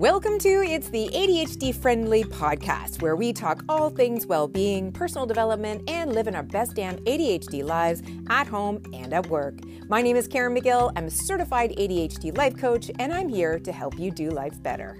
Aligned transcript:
Welcome 0.00 0.38
to 0.38 0.62
It's 0.62 0.88
the 0.88 1.10
ADHD 1.12 1.74
Friendly 1.74 2.24
Podcast, 2.24 3.02
where 3.02 3.16
we 3.16 3.34
talk 3.34 3.62
all 3.68 3.90
things 3.90 4.24
well 4.24 4.48
being, 4.48 4.92
personal 4.92 5.26
development, 5.26 5.90
and 5.90 6.14
living 6.14 6.34
our 6.34 6.42
best 6.42 6.74
damn 6.74 6.96
ADHD 7.04 7.62
lives 7.62 8.00
at 8.30 8.46
home 8.46 8.82
and 8.94 9.12
at 9.12 9.26
work. 9.26 9.60
My 9.88 10.00
name 10.00 10.16
is 10.16 10.26
Caren 10.26 10.58
Magill. 10.58 10.90
I'm 10.96 11.04
a 11.04 11.10
certified 11.10 11.72
ADHD 11.72 12.34
life 12.34 12.56
coach, 12.56 12.90
and 12.98 13.12
I'm 13.12 13.28
here 13.28 13.58
to 13.58 13.72
help 13.72 13.98
you 13.98 14.10
do 14.10 14.30
life 14.30 14.62
better. 14.62 14.98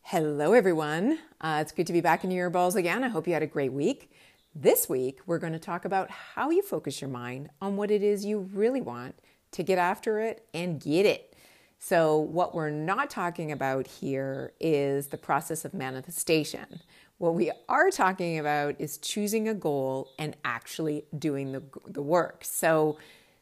Hello, 0.00 0.54
everyone. 0.54 1.18
Uh, 1.42 1.58
it's 1.60 1.72
good 1.72 1.88
to 1.88 1.92
be 1.92 2.00
back 2.00 2.24
in 2.24 2.30
your 2.30 2.48
balls 2.48 2.74
again. 2.74 3.04
I 3.04 3.08
hope 3.08 3.26
you 3.26 3.34
had 3.34 3.42
a 3.42 3.46
great 3.46 3.74
week. 3.74 4.10
This 4.54 4.88
week, 4.88 5.18
we're 5.26 5.38
going 5.38 5.52
to 5.52 5.58
talk 5.58 5.84
about 5.84 6.10
how 6.10 6.48
you 6.48 6.62
focus 6.62 7.02
your 7.02 7.10
mind 7.10 7.50
on 7.60 7.76
what 7.76 7.90
it 7.90 8.02
is 8.02 8.24
you 8.24 8.48
really 8.54 8.80
want 8.80 9.14
to 9.52 9.62
get 9.62 9.78
after 9.78 10.20
it 10.20 10.46
and 10.52 10.80
get 10.80 11.06
it. 11.06 11.32
So, 11.84 12.16
what 12.16 12.54
we're 12.54 12.70
not 12.70 13.10
talking 13.10 13.50
about 13.50 13.88
here 13.88 14.52
is 14.60 15.08
the 15.08 15.18
process 15.18 15.64
of 15.64 15.74
manifestation. 15.74 16.80
What 17.18 17.34
we 17.34 17.50
are 17.68 17.90
talking 17.90 18.38
about 18.38 18.76
is 18.78 18.98
choosing 18.98 19.48
a 19.48 19.54
goal 19.54 20.10
and 20.16 20.36
actually 20.44 21.06
doing 21.18 21.50
the, 21.50 21.62
the 21.88 22.00
work. 22.00 22.44
So, 22.44 22.98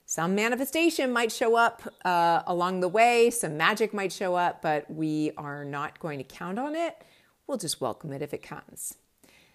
some 0.07 0.35
manifestation 0.35 1.13
might 1.13 1.31
show 1.31 1.55
up 1.55 1.83
uh, 2.03 2.43
along 2.47 2.81
the 2.81 2.89
way, 2.89 3.29
some 3.29 3.59
magic 3.59 3.93
might 3.93 4.11
show 4.11 4.37
up, 4.37 4.63
but 4.63 4.91
we 4.91 5.33
are 5.37 5.63
not 5.63 6.01
going 6.01 6.17
to 6.17 6.25
count 6.25 6.59
on 6.59 6.75
it. 6.75 6.97
We'll 7.47 7.59
just 7.59 7.81
welcome 7.81 8.11
it 8.11 8.23
if 8.23 8.33
it 8.33 8.43
comes. 8.43 8.95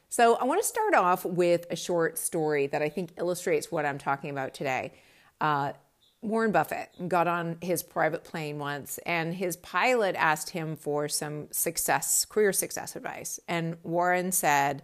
So, 0.09 0.35
I 0.35 0.43
want 0.43 0.61
to 0.61 0.67
start 0.67 0.93
off 0.93 1.25
with 1.25 1.65
a 1.71 1.75
short 1.75 2.19
story 2.19 2.67
that 2.67 2.83
I 2.83 2.89
think 2.89 3.13
illustrates 3.17 3.71
what 3.71 3.83
I'm 3.83 3.97
talking 3.97 4.29
about 4.29 4.53
today. 4.53 4.93
Uh, 5.41 5.73
Warren 6.25 6.51
Buffett 6.51 6.89
got 7.07 7.27
on 7.27 7.57
his 7.61 7.83
private 7.83 8.23
plane 8.23 8.57
once, 8.57 8.97
and 9.05 9.35
his 9.35 9.57
pilot 9.57 10.15
asked 10.15 10.49
him 10.49 10.75
for 10.75 11.07
some 11.07 11.47
success, 11.51 12.25
career 12.25 12.51
success 12.51 12.95
advice. 12.95 13.39
And 13.47 13.77
Warren 13.83 14.31
said, 14.31 14.83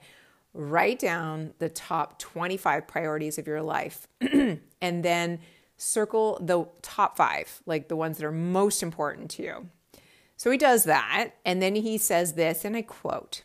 Write 0.53 0.99
down 0.99 1.53
the 1.59 1.69
top 1.69 2.19
25 2.19 2.85
priorities 2.85 3.37
of 3.37 3.47
your 3.47 3.61
life, 3.61 4.07
and 4.21 4.59
then 5.03 5.39
circle 5.77 6.37
the 6.41 6.65
top 6.81 7.17
five, 7.17 7.61
like 7.65 7.87
the 7.87 7.95
ones 7.95 8.17
that 8.17 8.25
are 8.25 8.31
most 8.31 8.83
important 8.83 9.31
to 9.31 9.43
you. 9.43 9.69
So 10.37 10.51
he 10.51 10.57
does 10.57 10.83
that, 10.83 11.31
and 11.45 11.61
then 11.61 11.75
he 11.75 11.97
says 11.97 12.33
this, 12.33 12.65
and 12.65 12.75
I 12.75 12.81
quote, 12.81 13.43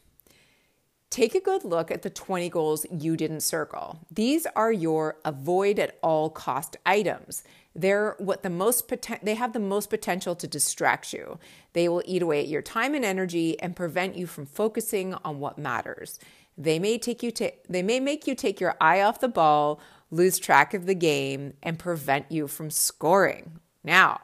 Take 1.08 1.34
a 1.34 1.40
good 1.40 1.64
look 1.64 1.90
at 1.90 2.02
the 2.02 2.10
20 2.10 2.48
goals 2.50 2.84
you 2.90 3.16
didn't 3.16 3.40
circle. 3.40 4.00
These 4.10 4.46
are 4.56 4.72
your 4.72 5.16
avoid 5.24 5.78
at 5.78 5.98
all 6.02 6.28
cost 6.28 6.76
items. 6.84 7.42
They're 7.76 8.16
what 8.18 8.42
the 8.42 8.50
most 8.50 8.88
poten- 8.88 9.22
they 9.22 9.34
have 9.34 9.52
the 9.52 9.60
most 9.60 9.90
potential 9.90 10.34
to 10.34 10.46
distract 10.46 11.12
you. 11.12 11.38
They 11.74 11.88
will 11.88 12.02
eat 12.06 12.22
away 12.22 12.40
at 12.40 12.48
your 12.48 12.62
time 12.62 12.94
and 12.94 13.04
energy 13.04 13.60
and 13.60 13.76
prevent 13.76 14.16
you 14.16 14.26
from 14.26 14.46
focusing 14.46 15.14
on 15.24 15.40
what 15.40 15.58
matters. 15.58 16.18
They 16.56 16.78
may 16.78 16.96
take 16.96 17.22
you 17.22 17.30
to 17.32 17.52
they 17.68 17.82
may 17.82 18.00
make 18.00 18.26
you 18.26 18.34
take 18.34 18.60
your 18.60 18.76
eye 18.80 19.02
off 19.02 19.20
the 19.20 19.28
ball, 19.28 19.78
lose 20.10 20.38
track 20.38 20.72
of 20.72 20.86
the 20.86 20.94
game 20.94 21.52
and 21.62 21.78
prevent 21.78 22.32
you 22.32 22.48
from 22.48 22.70
scoring. 22.70 23.60
Now, 23.84 24.20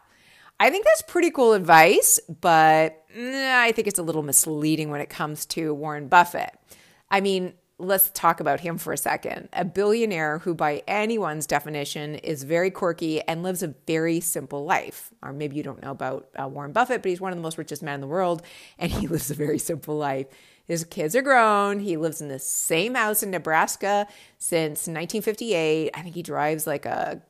I 0.58 0.70
think 0.70 0.86
that's 0.86 1.02
pretty 1.02 1.30
cool 1.30 1.52
advice, 1.52 2.20
but 2.40 3.04
I 3.14 3.72
think 3.72 3.86
it's 3.86 3.98
a 3.98 4.02
little 4.02 4.22
misleading 4.22 4.90
when 4.90 5.00
it 5.00 5.10
comes 5.10 5.44
to 5.46 5.74
Warren 5.74 6.08
Buffett. 6.08 6.58
I 7.10 7.20
mean, 7.20 7.52
let's 7.82 8.10
talk 8.10 8.40
about 8.40 8.60
him 8.60 8.78
for 8.78 8.92
a 8.92 8.96
second. 8.96 9.48
A 9.52 9.64
billionaire 9.64 10.38
who, 10.38 10.54
by 10.54 10.82
anyone's 10.86 11.46
definition, 11.46 12.14
is 12.14 12.44
very 12.44 12.70
quirky 12.70 13.20
and 13.22 13.42
lives 13.42 13.62
a 13.62 13.74
very 13.86 14.20
simple 14.20 14.64
life. 14.64 15.10
Or 15.22 15.32
maybe 15.32 15.56
you 15.56 15.62
don't 15.62 15.82
know 15.82 15.90
about 15.90 16.28
uh, 16.40 16.48
Warren 16.48 16.72
Buffett, 16.72 17.02
but 17.02 17.08
he's 17.08 17.20
one 17.20 17.32
of 17.32 17.38
the 17.38 17.42
most 17.42 17.58
richest 17.58 17.82
men 17.82 17.96
in 17.96 18.00
the 18.00 18.06
world, 18.06 18.42
and 18.78 18.92
he 18.92 19.06
lives 19.08 19.30
a 19.30 19.34
very 19.34 19.58
simple 19.58 19.96
life. 19.96 20.26
His 20.64 20.84
kids 20.84 21.16
are 21.16 21.22
grown. 21.22 21.80
He 21.80 21.96
lives 21.96 22.20
in 22.20 22.28
the 22.28 22.38
same 22.38 22.94
house 22.94 23.22
in 23.22 23.32
Nebraska 23.32 24.06
since 24.38 24.86
1958. 24.86 25.90
I 25.92 26.02
think 26.02 26.14
he 26.14 26.22
drives 26.22 26.68
like 26.68 26.86
a 26.86 27.20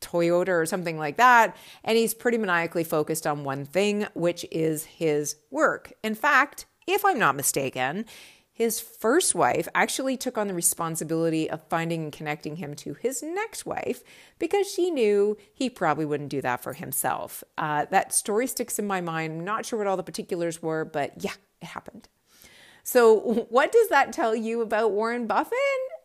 Toyota 0.00 0.48
or 0.48 0.66
something 0.66 0.98
like 0.98 1.16
that. 1.16 1.56
And 1.84 1.96
he's 1.96 2.12
pretty 2.12 2.38
maniacally 2.38 2.84
focused 2.84 3.26
on 3.26 3.44
one 3.44 3.64
thing, 3.64 4.06
which 4.14 4.44
is 4.50 4.84
his 4.84 5.36
work. 5.50 5.92
In 6.02 6.16
fact, 6.16 6.66
if 6.88 7.04
I'm 7.04 7.20
not 7.20 7.36
mistaken, 7.36 8.04
his 8.52 8.80
first 8.80 9.34
wife 9.34 9.66
actually 9.74 10.16
took 10.16 10.36
on 10.36 10.46
the 10.46 10.54
responsibility 10.54 11.48
of 11.48 11.66
finding 11.68 12.04
and 12.04 12.12
connecting 12.12 12.56
him 12.56 12.74
to 12.74 12.94
his 12.94 13.22
next 13.22 13.64
wife 13.64 14.02
because 14.38 14.70
she 14.70 14.90
knew 14.90 15.38
he 15.54 15.70
probably 15.70 16.04
wouldn't 16.04 16.28
do 16.28 16.42
that 16.42 16.62
for 16.62 16.74
himself. 16.74 17.42
Uh, 17.56 17.86
that 17.90 18.12
story 18.12 18.46
sticks 18.46 18.78
in 18.78 18.86
my 18.86 19.00
mind. 19.00 19.32
I'm 19.32 19.44
not 19.44 19.64
sure 19.64 19.78
what 19.78 19.88
all 19.88 19.96
the 19.96 20.02
particulars 20.02 20.60
were, 20.60 20.84
but 20.84 21.24
yeah, 21.24 21.32
it 21.62 21.66
happened. 21.66 22.08
So, 22.84 23.46
what 23.48 23.72
does 23.72 23.88
that 23.88 24.12
tell 24.12 24.36
you 24.36 24.60
about 24.60 24.92
Warren 24.92 25.26
Buffett? 25.26 25.58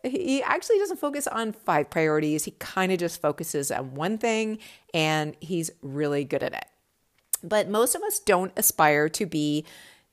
He 0.03 0.41
actually 0.41 0.77
doesn't 0.77 1.01
focus 1.01 1.27
on 1.27 1.51
five 1.51 1.89
priorities. 1.89 2.45
He 2.45 2.51
kind 2.51 2.93
of 2.93 2.99
just 2.99 3.19
focuses 3.19 3.71
on 3.71 3.93
one 3.95 4.17
thing 4.17 4.59
and 4.93 5.35
he's 5.41 5.69
really 5.81 6.23
good 6.23 6.43
at 6.43 6.53
it. 6.53 6.65
But 7.43 7.69
most 7.69 7.93
of 7.93 8.03
us 8.03 8.19
don't 8.19 8.53
aspire 8.55 9.09
to 9.09 9.25
be, 9.25 9.65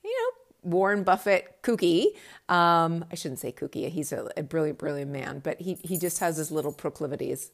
you 0.02 0.10
know, 0.10 0.33
Warren 0.64 1.04
Buffett 1.04 1.62
kooky. 1.62 2.06
Um, 2.48 3.04
I 3.12 3.14
shouldn't 3.14 3.40
say 3.40 3.52
kooky. 3.52 3.88
He's 3.88 4.12
a, 4.12 4.28
a, 4.36 4.42
brilliant, 4.42 4.78
brilliant 4.78 5.10
man, 5.10 5.40
but 5.40 5.60
he, 5.60 5.74
he 5.82 5.96
just 5.98 6.18
has 6.18 6.36
his 6.36 6.50
little 6.50 6.72
proclivities. 6.72 7.52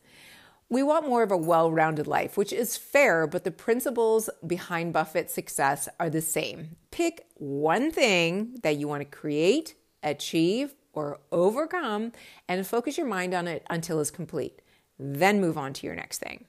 We 0.69 0.85
want 0.85 1.09
more 1.09 1.25
of 1.25 1.33
a 1.33 1.37
well 1.37 1.73
rounded 1.73 2.07
life, 2.07 2.37
which 2.37 2.53
is 2.53 2.77
fair, 2.77 3.27
but 3.27 3.43
the 3.43 3.51
principles 3.51 4.31
behind 4.47 4.93
Buffett's 4.93 5.35
success 5.35 5.89
are 5.99 6.09
the 6.09 6.23
same. 6.23 6.77
Pick 6.93 7.27
one 7.35 7.91
thing 7.91 8.57
that 8.63 8.77
you 8.77 8.87
want 8.87 9.01
to 9.03 9.17
create, 9.17 9.75
achieve, 10.03 10.75
or 10.93 11.21
overcome, 11.33 12.13
and 12.49 12.67
focus 12.67 12.97
your 12.97 13.07
mind 13.07 13.35
on 13.35 13.49
it 13.49 13.65
until 13.69 14.01
it's 14.01 14.11
complete. 14.11 14.63
Then 14.99 15.41
move 15.41 15.59
on 15.59 15.73
to 15.73 15.87
your 15.87 15.97
next 15.97 16.19
thing. 16.19 16.45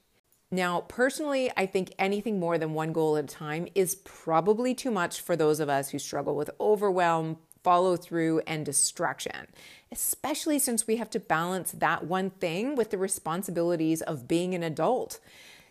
Now, 0.53 0.81
personally, 0.81 1.49
I 1.55 1.65
think 1.65 1.93
anything 1.97 2.37
more 2.37 2.57
than 2.57 2.73
one 2.73 2.91
goal 2.91 3.15
at 3.15 3.23
a 3.23 3.27
time 3.27 3.69
is 3.73 3.95
probably 3.95 4.75
too 4.75 4.91
much 4.91 5.21
for 5.21 5.37
those 5.37 5.61
of 5.61 5.69
us 5.69 5.89
who 5.89 5.99
struggle 5.99 6.35
with 6.35 6.51
overwhelm, 6.59 7.37
follow 7.63 7.95
through, 7.95 8.41
and 8.45 8.65
distraction, 8.65 9.47
especially 9.93 10.59
since 10.59 10.85
we 10.85 10.97
have 10.97 11.09
to 11.11 11.21
balance 11.21 11.71
that 11.71 12.03
one 12.03 12.31
thing 12.31 12.75
with 12.75 12.91
the 12.91 12.97
responsibilities 12.97 14.01
of 14.01 14.27
being 14.27 14.53
an 14.53 14.61
adult. 14.61 15.19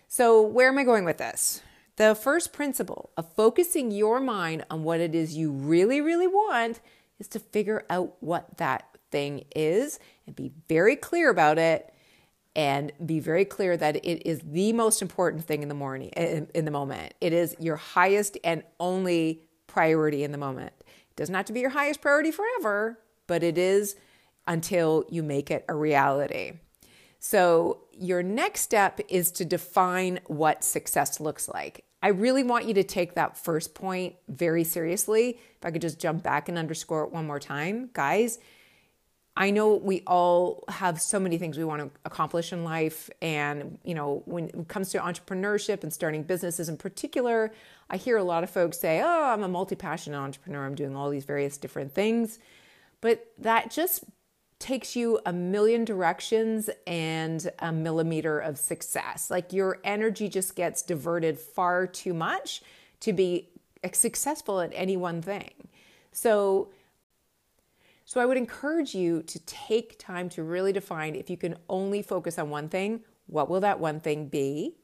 So, 0.08 0.40
where 0.40 0.68
am 0.68 0.78
I 0.78 0.84
going 0.84 1.04
with 1.04 1.18
this? 1.18 1.60
The 1.96 2.14
first 2.14 2.54
principle 2.54 3.10
of 3.18 3.34
focusing 3.34 3.90
your 3.90 4.18
mind 4.18 4.64
on 4.70 4.82
what 4.82 5.00
it 5.00 5.14
is 5.14 5.36
you 5.36 5.52
really, 5.52 6.00
really 6.00 6.26
want 6.26 6.80
is 7.18 7.28
to 7.28 7.38
figure 7.38 7.84
out 7.90 8.14
what 8.20 8.56
that 8.56 8.96
thing 9.10 9.44
is 9.54 9.98
and 10.26 10.34
be 10.34 10.52
very 10.68 10.96
clear 10.96 11.28
about 11.28 11.58
it 11.58 11.92
and 12.56 12.92
be 13.04 13.20
very 13.20 13.44
clear 13.44 13.76
that 13.76 13.96
it 13.96 14.26
is 14.28 14.40
the 14.40 14.72
most 14.72 15.02
important 15.02 15.44
thing 15.44 15.62
in 15.62 15.68
the 15.68 15.74
morning 15.74 16.08
in, 16.10 16.48
in, 16.54 16.64
the 16.64 16.70
moment. 16.70 17.14
It 17.20 17.32
is 17.32 17.54
your 17.60 17.76
highest 17.76 18.36
and 18.42 18.64
only 18.80 19.42
priority 19.66 20.24
in 20.24 20.32
the 20.32 20.38
moment. 20.38 20.72
It 20.80 21.16
doesn't 21.16 21.34
have 21.34 21.46
to 21.46 21.52
be 21.52 21.60
your 21.60 21.70
highest 21.70 22.00
priority 22.00 22.32
forever 22.32 22.98
but 23.30 23.44
it 23.44 23.56
is 23.56 23.94
until 24.48 25.04
you 25.08 25.22
make 25.22 25.52
it 25.52 25.64
a 25.68 25.74
reality. 25.74 26.54
So 27.20 27.84
your 27.92 28.24
next 28.24 28.62
step 28.62 28.98
is 29.08 29.30
to 29.32 29.44
define 29.44 30.18
what 30.26 30.64
success 30.64 31.20
looks 31.20 31.48
like. 31.48 31.84
I 32.02 32.08
really 32.08 32.42
want 32.42 32.66
you 32.66 32.74
to 32.74 32.82
take 32.82 33.14
that 33.14 33.38
first 33.38 33.72
point 33.72 34.16
very 34.28 34.64
seriously. 34.64 35.38
If 35.56 35.64
i 35.64 35.70
could 35.70 35.80
just 35.80 36.00
jump 36.00 36.24
back 36.24 36.48
and 36.48 36.58
underscore 36.58 37.04
it 37.04 37.12
one 37.12 37.24
more 37.24 37.38
time. 37.38 37.90
Guys 37.92 38.40
I 39.40 39.50
know 39.52 39.74
we 39.74 40.02
all 40.06 40.64
have 40.68 41.00
so 41.00 41.18
many 41.18 41.38
things 41.38 41.56
we 41.56 41.64
want 41.64 41.80
to 41.80 41.90
accomplish 42.04 42.52
in 42.52 42.62
life. 42.62 43.08
And, 43.22 43.78
you 43.84 43.94
know, 43.94 44.22
when 44.26 44.48
it 44.48 44.68
comes 44.68 44.90
to 44.90 44.98
entrepreneurship 44.98 45.82
and 45.82 45.90
starting 45.90 46.24
businesses 46.24 46.68
in 46.68 46.76
particular, 46.76 47.50
I 47.88 47.96
hear 47.96 48.18
a 48.18 48.22
lot 48.22 48.44
of 48.44 48.50
folks 48.50 48.78
say, 48.78 49.00
oh, 49.00 49.32
I'm 49.32 49.42
a 49.42 49.48
multi 49.48 49.76
passionate 49.76 50.18
entrepreneur. 50.18 50.66
I'm 50.66 50.74
doing 50.74 50.94
all 50.94 51.08
these 51.08 51.24
various 51.24 51.56
different 51.56 51.94
things. 51.94 52.38
But 53.00 53.32
that 53.38 53.70
just 53.70 54.04
takes 54.58 54.94
you 54.94 55.18
a 55.24 55.32
million 55.32 55.86
directions 55.86 56.68
and 56.86 57.50
a 57.60 57.72
millimeter 57.72 58.38
of 58.38 58.58
success. 58.58 59.30
Like 59.30 59.54
your 59.54 59.78
energy 59.84 60.28
just 60.28 60.54
gets 60.54 60.82
diverted 60.82 61.38
far 61.38 61.86
too 61.86 62.12
much 62.12 62.60
to 63.00 63.14
be 63.14 63.48
successful 63.94 64.60
at 64.60 64.70
any 64.74 64.98
one 64.98 65.22
thing. 65.22 65.68
So, 66.12 66.68
so 68.10 68.20
I 68.20 68.26
would 68.26 68.36
encourage 68.36 68.92
you 68.92 69.22
to 69.22 69.38
take 69.46 69.96
time 69.96 70.28
to 70.30 70.42
really 70.42 70.72
define 70.72 71.14
if 71.14 71.30
you 71.30 71.36
can 71.36 71.54
only 71.68 72.02
focus 72.02 72.40
on 72.40 72.50
one 72.50 72.68
thing, 72.68 73.02
what 73.28 73.48
will 73.48 73.60
that 73.60 73.78
one 73.78 74.00
thing 74.00 74.26
be? 74.26 74.74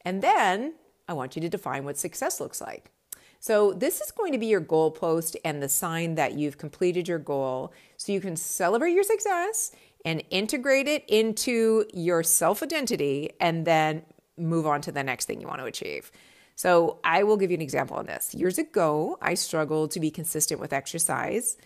And 0.00 0.22
then 0.22 0.76
I 1.06 1.12
want 1.12 1.36
you 1.36 1.42
to 1.42 1.50
define 1.50 1.84
what 1.84 1.98
success 1.98 2.40
looks 2.40 2.58
like. 2.58 2.90
So, 3.38 3.74
this 3.74 4.00
is 4.00 4.10
going 4.12 4.32
to 4.32 4.38
be 4.38 4.46
your 4.46 4.60
goal 4.60 4.90
post 4.92 5.36
and 5.44 5.62
the 5.62 5.68
sign 5.68 6.14
that 6.14 6.38
you've 6.38 6.56
completed 6.56 7.06
your 7.06 7.18
goal. 7.18 7.74
So, 7.98 8.12
you 8.12 8.20
can 8.22 8.34
celebrate 8.34 8.92
your 8.92 9.04
success 9.04 9.72
and 10.06 10.22
integrate 10.30 10.88
it 10.88 11.04
into 11.06 11.84
your 11.92 12.22
self 12.22 12.62
identity 12.62 13.32
and 13.42 13.66
then 13.66 14.06
move 14.38 14.66
on 14.66 14.80
to 14.80 14.92
the 14.92 15.02
next 15.02 15.26
thing 15.26 15.42
you 15.42 15.48
want 15.48 15.60
to 15.60 15.66
achieve. 15.66 16.10
So, 16.54 16.98
I 17.04 17.24
will 17.24 17.36
give 17.36 17.50
you 17.50 17.56
an 17.58 17.62
example 17.62 17.98
on 17.98 18.06
this. 18.06 18.34
Years 18.34 18.56
ago, 18.56 19.18
I 19.20 19.34
struggled 19.34 19.90
to 19.90 20.00
be 20.00 20.10
consistent 20.10 20.62
with 20.62 20.72
exercise. 20.72 21.58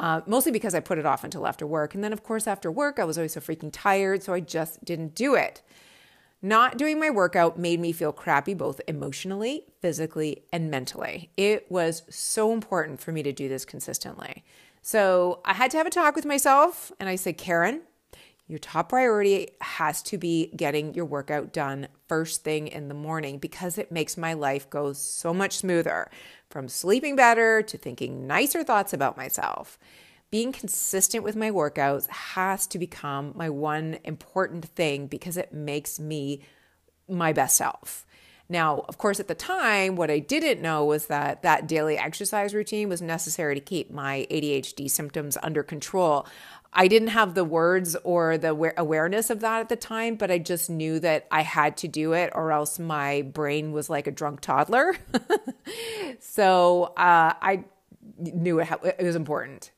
Uh, 0.00 0.20
mostly 0.26 0.50
because 0.50 0.74
I 0.74 0.80
put 0.80 0.98
it 0.98 1.06
off 1.06 1.22
until 1.22 1.46
after 1.46 1.66
work. 1.66 1.94
And 1.94 2.02
then, 2.02 2.12
of 2.12 2.24
course, 2.24 2.46
after 2.46 2.70
work, 2.70 2.98
I 2.98 3.04
was 3.04 3.16
always 3.16 3.34
so 3.34 3.40
freaking 3.40 3.70
tired, 3.72 4.22
so 4.22 4.34
I 4.34 4.40
just 4.40 4.84
didn't 4.84 5.14
do 5.14 5.34
it. 5.34 5.62
Not 6.42 6.76
doing 6.76 7.00
my 7.00 7.08
workout 7.08 7.58
made 7.58 7.80
me 7.80 7.92
feel 7.92 8.12
crappy 8.12 8.52
both 8.52 8.80
emotionally, 8.86 9.64
physically, 9.80 10.42
and 10.52 10.70
mentally. 10.70 11.30
It 11.38 11.70
was 11.70 12.02
so 12.10 12.52
important 12.52 13.00
for 13.00 13.12
me 13.12 13.22
to 13.22 13.32
do 13.32 13.48
this 13.48 13.64
consistently. 13.64 14.44
So 14.82 15.40
I 15.46 15.54
had 15.54 15.70
to 15.70 15.78
have 15.78 15.86
a 15.86 15.90
talk 15.90 16.14
with 16.14 16.26
myself 16.26 16.92
and 17.00 17.08
I 17.08 17.16
said, 17.16 17.38
Caren, 17.38 17.80
your 18.46 18.58
top 18.58 18.90
priority 18.90 19.52
has 19.62 20.02
to 20.02 20.18
be 20.18 20.50
getting 20.54 20.92
your 20.92 21.06
workout 21.06 21.54
done 21.54 21.88
first 22.08 22.44
thing 22.44 22.68
in 22.68 22.88
the 22.88 22.94
morning 22.94 23.38
because 23.38 23.78
it 23.78 23.90
makes 23.90 24.18
my 24.18 24.34
life 24.34 24.68
go 24.68 24.92
so 24.92 25.32
much 25.32 25.56
smoother 25.56 26.10
from 26.54 26.68
sleeping 26.68 27.16
better 27.16 27.62
to 27.62 27.76
thinking 27.76 28.28
nicer 28.28 28.62
thoughts 28.62 28.92
about 28.92 29.16
myself 29.16 29.76
being 30.30 30.50
consistent 30.50 31.22
with 31.22 31.36
my 31.36 31.48
workouts 31.48 32.08
has 32.08 32.66
to 32.66 32.76
become 32.76 33.32
my 33.36 33.48
one 33.48 33.98
important 34.04 34.64
thing 34.64 35.06
because 35.06 35.36
it 35.36 35.52
makes 35.52 36.00
me 36.00 36.40
my 37.08 37.32
best 37.32 37.56
self. 37.56 38.04
Now, 38.48 38.84
of 38.88 38.98
course, 38.98 39.20
at 39.20 39.28
the 39.28 39.34
time, 39.34 39.96
what 39.96 40.10
I 40.10 40.18
didn't 40.18 40.60
know 40.60 40.84
was 40.84 41.06
that 41.06 41.42
that 41.42 41.66
daily 41.66 41.96
exercise 41.96 42.52
routine 42.52 42.88
was 42.88 43.00
necessary 43.00 43.54
to 43.54 43.60
keep 43.60 43.90
my 43.92 44.26
ADHD 44.30 44.90
symptoms 44.90 45.38
under 45.42 45.62
control. 45.62 46.26
I 46.74 46.88
didn't 46.88 47.08
have 47.08 47.34
the 47.34 47.44
words 47.44 47.96
or 48.02 48.36
the 48.36 48.74
awareness 48.76 49.30
of 49.30 49.40
that 49.40 49.60
at 49.60 49.68
the 49.68 49.76
time, 49.76 50.16
but 50.16 50.30
I 50.30 50.38
just 50.38 50.68
knew 50.68 50.98
that 51.00 51.26
I 51.30 51.42
had 51.42 51.76
to 51.78 51.88
do 51.88 52.12
it 52.12 52.32
or 52.34 52.50
else 52.50 52.78
my 52.78 53.22
brain 53.22 53.72
was 53.72 53.88
like 53.88 54.06
a 54.06 54.10
drunk 54.10 54.40
toddler. 54.40 54.96
so 56.20 56.84
uh, 56.96 57.34
I 57.40 57.64
knew 58.18 58.58
it, 58.58 58.68
it 58.98 59.04
was 59.04 59.16
important. 59.16 59.70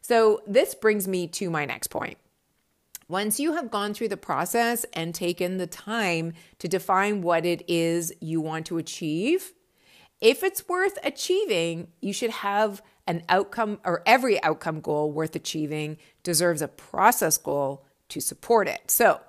So, 0.00 0.40
this 0.46 0.74
brings 0.74 1.06
me 1.06 1.26
to 1.28 1.50
my 1.50 1.66
next 1.66 1.88
point. 1.88 2.16
Once 3.08 3.38
you 3.38 3.52
have 3.52 3.70
gone 3.70 3.92
through 3.92 4.08
the 4.08 4.16
process 4.16 4.84
and 4.94 5.14
taken 5.14 5.58
the 5.58 5.66
time 5.66 6.32
to 6.58 6.68
define 6.68 7.20
what 7.20 7.44
it 7.44 7.62
is 7.68 8.12
you 8.20 8.40
want 8.40 8.64
to 8.66 8.78
achieve, 8.78 9.52
if 10.20 10.42
it's 10.42 10.68
worth 10.68 10.98
achieving, 11.04 11.88
you 12.00 12.12
should 12.12 12.30
have 12.30 12.82
an 13.08 13.24
outcome 13.28 13.80
or 13.84 14.02
every 14.06 14.40
outcome 14.44 14.80
goal 14.80 15.10
worth 15.10 15.34
achieving 15.34 15.96
deserves 16.22 16.62
a 16.62 16.68
process 16.68 17.38
goal 17.38 17.84
to 18.10 18.20
support 18.20 18.68
it. 18.68 18.90
So, 18.90 19.20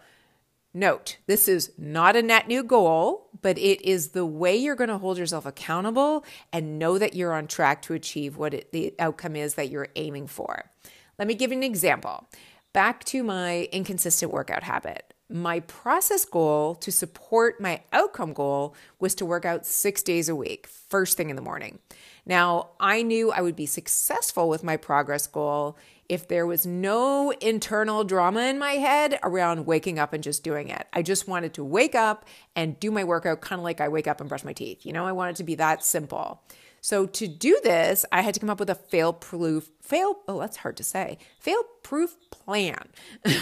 Note, 0.71 1.17
this 1.25 1.47
is 1.47 1.71
not 1.79 2.15
a 2.15 2.21
net 2.21 2.47
new 2.47 2.61
goal, 2.61 3.29
but 3.41 3.57
it 3.57 3.81
is 3.81 4.09
the 4.09 4.25
way 4.25 4.55
you're 4.55 4.75
going 4.75 4.89
to 4.89 4.99
hold 4.99 5.17
yourself 5.17 5.47
accountable 5.47 6.23
and 6.53 6.77
know 6.77 6.99
that 6.99 7.15
you're 7.15 7.33
on 7.33 7.47
track 7.47 7.81
to 7.81 7.95
achieve 7.95 8.37
what 8.37 8.53
it, 8.53 8.71
the 8.71 8.93
outcome 8.99 9.35
is 9.35 9.55
that 9.55 9.71
you're 9.71 9.87
aiming 9.95 10.27
for. 10.27 10.69
Let 11.17 11.27
me 11.27 11.33
give 11.33 11.51
you 11.51 11.57
an 11.57 11.63
example. 11.63 12.27
Back 12.71 13.03
to 13.05 13.23
my 13.23 13.67
inconsistent 13.71 14.31
workout 14.31 14.61
habit. 14.61 15.11
My 15.31 15.59
process 15.59 16.25
goal 16.25 16.73
to 16.75 16.91
support 16.91 17.61
my 17.61 17.83
outcome 17.93 18.33
goal 18.33 18.73
was 18.99 19.13
to 19.15 19.25
work 19.27 19.45
out 19.45 19.63
six 19.63 20.01
days 20.01 20.27
a 20.27 20.35
week, 20.35 20.65
first 20.65 21.17
thing 21.17 21.29
in 21.29 21.35
the 21.35 21.41
morning. 21.41 21.77
Now, 22.25 22.69
I 22.79 23.03
knew 23.03 23.31
I 23.31 23.41
would 23.41 23.55
be 23.55 23.67
successful 23.67 24.49
with 24.49 24.63
my 24.63 24.75
progress 24.75 25.27
goal 25.27 25.77
if 26.09 26.27
there 26.27 26.47
was 26.47 26.65
no 26.65 27.31
internal 27.39 28.03
drama 28.03 28.41
in 28.41 28.57
my 28.57 28.73
head 28.73 29.19
around 29.21 29.67
waking 29.67 29.99
up 29.99 30.13
and 30.13 30.23
just 30.23 30.43
doing 30.43 30.69
it. 30.69 30.87
I 30.91 31.03
just 31.03 31.27
wanted 31.27 31.53
to 31.53 31.63
wake 31.63 31.93
up 31.93 32.25
and 32.55 32.79
do 32.79 32.89
my 32.89 33.03
workout 33.03 33.41
kind 33.41 33.59
of 33.59 33.63
like 33.63 33.79
I 33.79 33.87
wake 33.87 34.07
up 34.07 34.19
and 34.19 34.27
brush 34.27 34.43
my 34.43 34.53
teeth. 34.53 34.83
You 34.83 34.93
know, 34.93 35.05
I 35.05 35.11
wanted 35.11 35.31
it 35.31 35.37
to 35.37 35.43
be 35.43 35.55
that 35.55 35.83
simple. 35.83 36.41
So 36.81 37.05
to 37.05 37.27
do 37.27 37.59
this, 37.63 38.05
I 38.11 38.21
had 38.21 38.33
to 38.33 38.39
come 38.39 38.49
up 38.49 38.59
with 38.59 38.69
a 38.69 38.75
fail 38.75 39.13
proof 39.13 39.71
fail 39.81 40.19
oh 40.27 40.39
that's 40.39 40.57
hard 40.57 40.77
to 40.77 40.83
say. 40.83 41.17
Fail 41.39 41.63
proof 41.81 42.15
plan. 42.29 42.89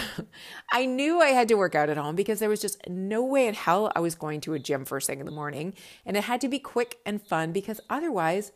I 0.72 0.86
knew 0.86 1.20
I 1.20 1.30
had 1.30 1.50
to 1.50 1.56
work 1.56 1.76
out 1.76 1.90
at 1.90 1.98
home 1.98 2.16
because 2.16 2.40
there 2.40 2.50
was 2.50 2.62
just 2.62 2.88
no 2.88 3.24
way 3.24 3.48
in 3.48 3.54
hell 3.54 3.92
I 3.96 4.00
was 4.00 4.16
going 4.16 4.40
to 4.42 4.54
a 4.54 4.60
gym 4.60 4.86
first 4.86 5.08
thing 5.08 5.20
in 5.20 5.26
the 5.26 5.32
morning 5.32 5.74
and 6.06 6.16
it 6.16 6.24
had 6.24 6.40
to 6.42 6.48
be 6.48 6.60
quick 6.60 7.00
and 7.06 7.22
fun 7.22 7.52
because 7.52 7.82
otherwise 7.90 8.54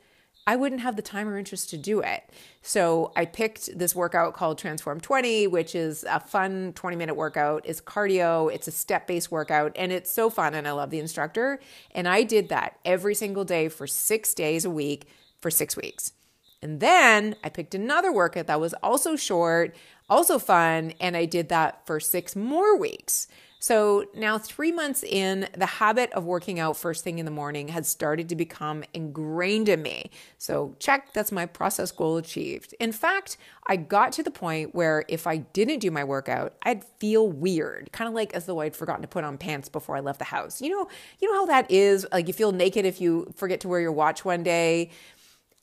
I 0.47 0.55
wouldn't 0.55 0.81
have 0.81 0.95
the 0.95 1.01
time 1.03 1.27
or 1.27 1.37
interest 1.37 1.69
to 1.69 1.77
do 1.77 1.99
it. 1.99 2.27
So 2.63 3.11
I 3.15 3.25
picked 3.25 3.77
this 3.77 3.95
workout 3.95 4.33
called 4.33 4.57
Transform 4.57 4.99
20, 4.99 5.47
which 5.47 5.75
is 5.75 6.03
a 6.03 6.19
fun 6.19 6.73
20 6.73 6.95
minute 6.95 7.13
workout. 7.15 7.63
It's 7.65 7.79
cardio, 7.79 8.51
it's 8.51 8.67
a 8.67 8.71
step 8.71 9.05
based 9.07 9.31
workout, 9.31 9.71
and 9.75 9.91
it's 9.91 10.11
so 10.11 10.29
fun. 10.29 10.55
And 10.55 10.67
I 10.67 10.71
love 10.71 10.89
the 10.89 10.99
instructor. 10.99 11.59
And 11.91 12.07
I 12.07 12.23
did 12.23 12.49
that 12.49 12.79
every 12.83 13.13
single 13.13 13.45
day 13.45 13.69
for 13.69 13.85
six 13.85 14.33
days 14.33 14.65
a 14.65 14.69
week 14.69 15.07
for 15.39 15.51
six 15.51 15.75
weeks. 15.77 16.13
And 16.61 16.79
then 16.79 17.35
I 17.43 17.49
picked 17.49 17.75
another 17.75 18.11
workout 18.11 18.47
that 18.47 18.59
was 18.59 18.73
also 18.83 19.15
short, 19.15 19.75
also 20.09 20.37
fun, 20.37 20.93
and 20.99 21.17
I 21.17 21.25
did 21.25 21.49
that 21.49 21.85
for 21.85 21.99
six 21.99 22.35
more 22.35 22.77
weeks. 22.77 23.27
So 23.61 24.05
now, 24.15 24.39
three 24.39 24.71
months 24.71 25.03
in, 25.03 25.47
the 25.55 25.67
habit 25.67 26.11
of 26.13 26.25
working 26.25 26.59
out 26.59 26.75
first 26.75 27.03
thing 27.03 27.19
in 27.19 27.25
the 27.25 27.31
morning 27.31 27.67
has 27.67 27.87
started 27.87 28.27
to 28.29 28.35
become 28.35 28.83
ingrained 28.91 29.69
in 29.69 29.83
me. 29.83 30.09
So, 30.39 30.75
check, 30.79 31.13
that's 31.13 31.31
my 31.31 31.45
process 31.45 31.91
goal 31.91 32.17
achieved. 32.17 32.73
In 32.79 32.91
fact, 32.91 33.37
I 33.67 33.75
got 33.75 34.13
to 34.13 34.23
the 34.23 34.31
point 34.31 34.73
where 34.73 35.05
if 35.07 35.27
I 35.27 35.37
didn't 35.37 35.77
do 35.77 35.91
my 35.91 36.03
workout, 36.03 36.55
I'd 36.63 36.83
feel 36.99 37.29
weird, 37.29 37.91
kind 37.91 38.07
of 38.07 38.15
like 38.15 38.33
as 38.33 38.47
though 38.47 38.61
I'd 38.61 38.75
forgotten 38.75 39.03
to 39.03 39.07
put 39.07 39.23
on 39.23 39.37
pants 39.37 39.69
before 39.69 39.95
I 39.95 39.99
left 39.99 40.17
the 40.17 40.25
house. 40.25 40.59
You 40.59 40.69
know, 40.69 40.87
you 41.19 41.31
know 41.31 41.41
how 41.41 41.45
that 41.45 41.69
is? 41.69 42.07
Like 42.11 42.27
you 42.27 42.33
feel 42.33 42.51
naked 42.51 42.83
if 42.83 42.99
you 42.99 43.31
forget 43.35 43.59
to 43.59 43.67
wear 43.67 43.79
your 43.79 43.91
watch 43.91 44.25
one 44.25 44.41
day. 44.41 44.89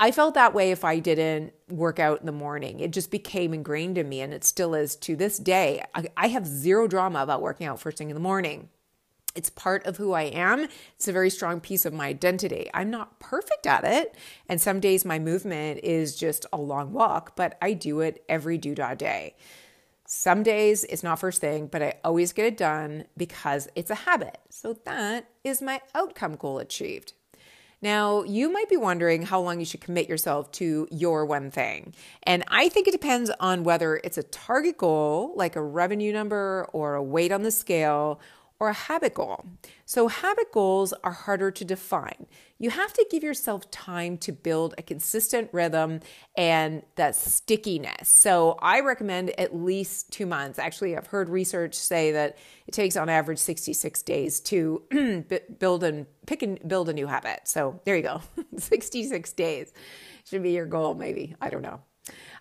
I 0.01 0.13
felt 0.13 0.35
that 0.35 0.55
way 0.55 0.71
if 0.71 0.85
I 0.85 1.01
didn't 1.01 1.53
work 1.69 1.99
out 1.99 2.21
in 2.21 2.27
the 2.27 2.33
morning. 2.33 2.79
It 2.79 2.93
just 2.93 3.11
became 3.11 3.53
ingrained 3.53 3.99
in 3.99 4.09
me, 4.09 4.21
and 4.21 4.33
it 4.33 4.45
still 4.45 4.75
is 4.75 4.95
to 4.97 5.17
this 5.17 5.39
day. 5.39 5.83
I, 5.95 6.07
I, 6.17 6.29
have 6.29 6.47
zero 6.47 6.87
drama 6.87 7.23
about 7.23 7.43
working 7.43 7.67
out 7.67 7.81
first 7.81 7.99
thing 7.99 8.09
in 8.09 8.15
the 8.15 8.21
morning. 8.21 8.69
It's 9.35 9.51
part 9.51 9.85
of 9.87 9.97
who 9.97 10.13
I 10.13 10.23
am. 10.23 10.69
It's 10.95 11.09
a 11.09 11.13
very 11.13 11.31
strong 11.31 11.61
piece 11.61 11.85
of 11.85 11.93
my 11.93 12.07
identity. 12.07 12.71
I'm 12.73 12.91
not 12.91 13.19
perfect 13.19 13.67
at 13.67 13.85
it, 13.85 14.15
and 14.49 14.61
some 14.61 14.79
days 14.79 15.05
my 15.05 15.19
movement 15.19 15.81
is 15.83 16.15
just 16.15 16.47
a 16.53 16.59
long 16.59 16.93
walk, 16.93 17.35
but 17.35 17.59
I 17.61 17.73
do 17.73 18.01
it 18.01 18.25
every 18.29 18.59
doodah 18.59 18.97
day. 18.97 19.35
Some 20.07 20.45
days 20.45 20.85
it's 20.85 21.03
not 21.03 21.19
first 21.19 21.41
thing, 21.41 21.67
but 21.67 21.83
I 21.83 21.95
always 22.05 22.33
get 22.33 22.47
it 22.47 22.57
done 22.57 23.05
because 23.17 23.69
it's 23.75 23.91
a 23.91 23.97
habit. 23.97 24.39
So 24.49 24.79
that 24.85 25.29
is 25.43 25.61
my 25.61 25.83
outcome 25.95 26.37
goal 26.37 26.61
achieved. 26.61 27.13
Now, 27.81 28.25
you 28.25 28.53
might 28.53 28.69
be 28.69 28.77
wondering 28.77 29.23
how 29.23 29.41
long 29.41 29.61
you 29.61 29.65
should 29.65 29.81
commit 29.81 30.09
yourself 30.09 30.51
to 30.53 30.89
your 30.91 31.25
one 31.25 31.51
thing. 31.51 31.95
And 32.25 32.43
I 32.49 32.69
think 32.69 32.89
it 32.89 32.93
depends 32.93 33.31
on 33.39 33.63
whether 33.63 34.01
it's 34.03 34.19
a 34.19 34.25
target 34.25 34.79
goal, 34.79 35.33
like 35.37 35.55
a 35.55 35.63
revenue 35.63 36.13
number 36.13 36.69
or 36.73 36.97
a 36.97 37.03
weight 37.03 37.31
on 37.31 37.43
the 37.43 37.53
scale, 37.53 38.21
or 38.61 38.69
a 38.69 38.73
habit 38.73 39.15
goal. 39.15 39.45
So, 39.85 40.09
habit 40.09 40.53
goals 40.53 40.93
are 41.05 41.13
harder 41.13 41.51
to 41.51 41.65
define. 41.65 42.27
You 42.59 42.71
have 42.71 42.93
to 42.95 43.07
give 43.11 43.23
yourself 43.23 43.71
time 43.71 44.19
to 44.19 44.33
build 44.33 44.75
a 44.77 44.83
consistent 44.83 45.49
rhythm 45.53 46.01
and 46.37 46.83
that 46.97 47.15
stickiness. 47.15 48.09
So, 48.09 48.59
I 48.61 48.81
recommend 48.81 49.31
at 49.39 49.55
least 49.55 50.13
two 50.13 50.27
months. 50.27 50.59
Actually, 50.59 50.97
I've 50.97 51.07
heard 51.07 51.29
research 51.29 51.75
say 51.75 52.13
that 52.13 52.37
it 52.67 52.73
takes 52.73 52.97
on 52.97 53.09
average 53.09 53.39
66 53.39 54.03
days 54.03 54.41
to 54.41 55.25
build 55.59 55.85
and 55.85 56.07
pick 56.27 56.43
and 56.43 56.59
build 56.67 56.89
a 56.89 56.93
new 56.93 57.07
habit. 57.07 57.43
So, 57.45 57.81
there 57.85 57.97
you 57.97 58.03
go 58.03 58.23
66 58.57 59.33
days 59.33 59.73
should 60.29 60.43
be 60.43 60.53
your 60.53 60.67
goal, 60.67 60.95
maybe. 60.95 61.35
I 61.41 61.49
don't 61.49 61.63
know. 61.63 61.81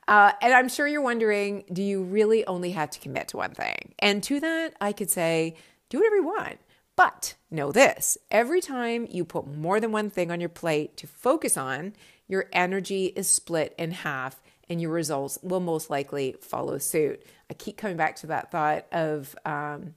Uh, 0.07 0.31
and 0.41 0.53
I'm 0.53 0.69
sure 0.69 0.87
you're 0.87 1.01
wondering 1.01 1.65
do 1.71 1.83
you 1.83 2.03
really 2.03 2.45
only 2.45 2.71
have 2.71 2.89
to 2.91 2.99
commit 2.99 3.29
to 3.29 3.37
one 3.37 3.51
thing? 3.51 3.93
And 3.99 4.23
to 4.23 4.39
that, 4.39 4.73
I 4.79 4.93
could 4.93 5.09
say, 5.09 5.55
do 5.89 5.99
whatever 5.99 6.15
you 6.15 6.25
want. 6.25 6.59
But 6.95 7.35
know 7.51 7.71
this 7.71 8.17
every 8.31 8.59
time 8.59 9.07
you 9.09 9.23
put 9.23 9.47
more 9.47 9.79
than 9.79 9.91
one 9.91 10.09
thing 10.09 10.31
on 10.31 10.39
your 10.39 10.49
plate 10.49 10.97
to 10.97 11.07
focus 11.07 11.55
on, 11.55 11.93
your 12.27 12.45
energy 12.51 13.07
is 13.07 13.29
split 13.29 13.73
in 13.77 13.91
half 13.91 14.41
and 14.69 14.81
your 14.81 14.91
results 14.91 15.39
will 15.41 15.59
most 15.59 15.89
likely 15.89 16.35
follow 16.41 16.77
suit. 16.77 17.23
I 17.49 17.53
keep 17.53 17.77
coming 17.77 17.97
back 17.97 18.15
to 18.17 18.27
that 18.27 18.51
thought 18.51 18.85
of 18.91 19.35
um, 19.45 19.93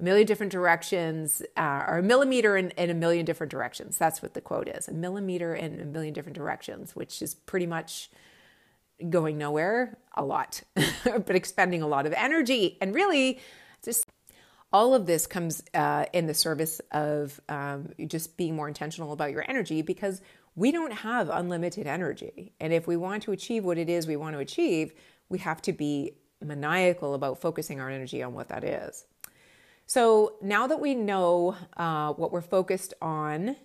a 0.00 0.02
million 0.02 0.26
different 0.26 0.50
directions, 0.50 1.42
uh, 1.56 1.84
or 1.86 1.98
a 1.98 2.02
millimeter 2.02 2.56
in, 2.56 2.70
in, 2.70 2.90
a 2.90 2.94
million 2.94 3.24
different 3.24 3.50
directions. 3.50 3.98
That's 3.98 4.22
what 4.22 4.34
the 4.34 4.40
quote 4.40 4.68
is 4.68 4.88
a 4.88 4.92
millimeter 4.92 5.54
in 5.54 5.80
a 5.80 5.84
million 5.84 6.12
different 6.12 6.36
directions, 6.36 6.96
which 6.96 7.22
is 7.22 7.34
pretty 7.34 7.66
much 7.66 8.10
going 9.08 9.38
nowhere 9.38 9.96
a 10.14 10.24
lot, 10.24 10.62
but 11.04 11.36
expending 11.36 11.82
a 11.82 11.86
lot 11.86 12.06
of 12.06 12.12
energy. 12.14 12.78
And 12.80 12.94
really, 12.94 13.40
all 14.72 14.94
of 14.94 15.06
this 15.06 15.26
comes 15.26 15.62
uh, 15.74 16.06
in 16.12 16.26
the 16.26 16.34
service 16.34 16.80
of 16.92 17.40
um, 17.48 17.90
just 18.06 18.36
being 18.36 18.54
more 18.54 18.68
intentional 18.68 19.12
about 19.12 19.32
your 19.32 19.44
energy 19.48 19.82
because 19.82 20.20
we 20.54 20.70
don't 20.72 20.92
have 20.92 21.28
unlimited 21.28 21.86
energy. 21.86 22.52
And 22.60 22.72
if 22.72 22.86
we 22.86 22.96
want 22.96 23.22
to 23.24 23.32
achieve 23.32 23.64
what 23.64 23.78
it 23.78 23.88
is 23.88 24.06
we 24.06 24.16
want 24.16 24.34
to 24.34 24.40
achieve, 24.40 24.92
we 25.28 25.38
have 25.38 25.60
to 25.62 25.72
be 25.72 26.12
maniacal 26.40 27.14
about 27.14 27.40
focusing 27.40 27.80
our 27.80 27.90
energy 27.90 28.22
on 28.22 28.34
what 28.34 28.48
that 28.48 28.64
is. 28.64 29.04
So 29.86 30.34
now 30.40 30.68
that 30.68 30.80
we 30.80 30.94
know 30.94 31.56
uh, 31.76 32.12
what 32.12 32.30
we're 32.30 32.40
focused 32.40 32.94
on, 33.02 33.56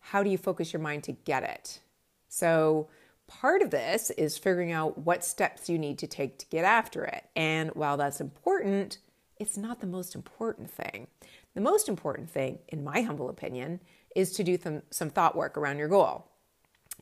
how 0.00 0.22
do 0.22 0.30
you 0.30 0.38
focus 0.38 0.72
your 0.72 0.82
mind 0.82 1.04
to 1.04 1.12
get 1.12 1.42
it? 1.42 1.80
So, 2.28 2.88
part 3.26 3.62
of 3.62 3.70
this 3.70 4.10
is 4.10 4.38
figuring 4.38 4.72
out 4.72 4.98
what 4.98 5.24
steps 5.24 5.68
you 5.68 5.78
need 5.78 5.98
to 5.98 6.06
take 6.06 6.38
to 6.38 6.46
get 6.46 6.64
after 6.64 7.04
it. 7.04 7.24
And 7.36 7.70
while 7.70 7.96
that's 7.96 8.20
important, 8.20 8.98
it's 9.38 9.56
not 9.56 9.80
the 9.80 9.86
most 9.86 10.14
important 10.14 10.70
thing. 10.70 11.06
The 11.54 11.60
most 11.60 11.88
important 11.88 12.30
thing, 12.30 12.58
in 12.68 12.84
my 12.84 13.02
humble 13.02 13.28
opinion, 13.28 13.80
is 14.14 14.32
to 14.32 14.44
do 14.44 14.58
some, 14.58 14.82
some 14.90 15.10
thought 15.10 15.36
work 15.36 15.56
around 15.56 15.78
your 15.78 15.88
goal. 15.88 16.26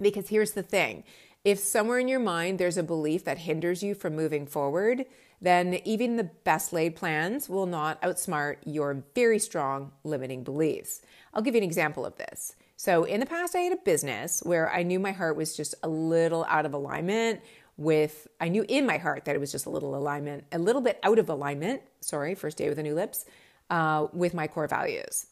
Because 0.00 0.28
here's 0.28 0.52
the 0.52 0.62
thing 0.62 1.04
if 1.44 1.58
somewhere 1.58 1.98
in 1.98 2.08
your 2.08 2.20
mind 2.20 2.58
there's 2.58 2.76
a 2.76 2.82
belief 2.82 3.24
that 3.24 3.38
hinders 3.38 3.82
you 3.82 3.94
from 3.94 4.16
moving 4.16 4.46
forward, 4.46 5.04
then 5.40 5.74
even 5.84 6.16
the 6.16 6.24
best 6.24 6.72
laid 6.72 6.96
plans 6.96 7.48
will 7.48 7.66
not 7.66 8.00
outsmart 8.02 8.56
your 8.64 9.04
very 9.14 9.38
strong 9.38 9.92
limiting 10.02 10.42
beliefs. 10.42 11.02
I'll 11.32 11.42
give 11.42 11.54
you 11.54 11.60
an 11.60 11.64
example 11.64 12.04
of 12.04 12.16
this. 12.16 12.56
So, 12.78 13.04
in 13.04 13.20
the 13.20 13.26
past, 13.26 13.54
I 13.54 13.60
had 13.60 13.72
a 13.72 13.76
business 13.76 14.42
where 14.44 14.70
I 14.70 14.82
knew 14.82 14.98
my 14.98 15.12
heart 15.12 15.36
was 15.36 15.56
just 15.56 15.74
a 15.82 15.88
little 15.88 16.44
out 16.48 16.66
of 16.66 16.74
alignment 16.74 17.40
with, 17.76 18.26
I 18.40 18.48
knew 18.48 18.64
in 18.68 18.86
my 18.86 18.98
heart 18.98 19.26
that 19.26 19.34
it 19.34 19.38
was 19.38 19.52
just 19.52 19.66
a 19.66 19.70
little 19.70 19.94
alignment, 19.96 20.44
a 20.52 20.58
little 20.58 20.80
bit 20.80 20.98
out 21.02 21.18
of 21.18 21.28
alignment, 21.28 21.82
sorry, 22.00 22.34
first 22.34 22.56
day 22.56 22.68
with 22.68 22.76
the 22.76 22.82
new 22.82 22.94
lips, 22.94 23.24
uh, 23.70 24.06
with 24.12 24.34
my 24.34 24.46
core 24.46 24.66
values. 24.66 25.26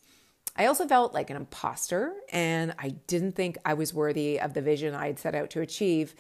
I 0.57 0.67
also 0.67 0.87
felt 0.87 1.15
like 1.15 1.31
an 1.31 1.37
imposter 1.37 2.15
and 2.31 2.75
I 2.79 2.91
didn't 3.07 3.33
think 3.33 3.59
I 3.65 3.75
was 3.75 3.93
worthy 3.93 4.39
of 4.39 4.55
the 4.55 4.63
vision 4.63 4.95
I 4.95 5.07
had 5.07 5.19
set 5.19 5.35
out 5.35 5.51
to 5.51 5.61
achieve. 5.61 6.15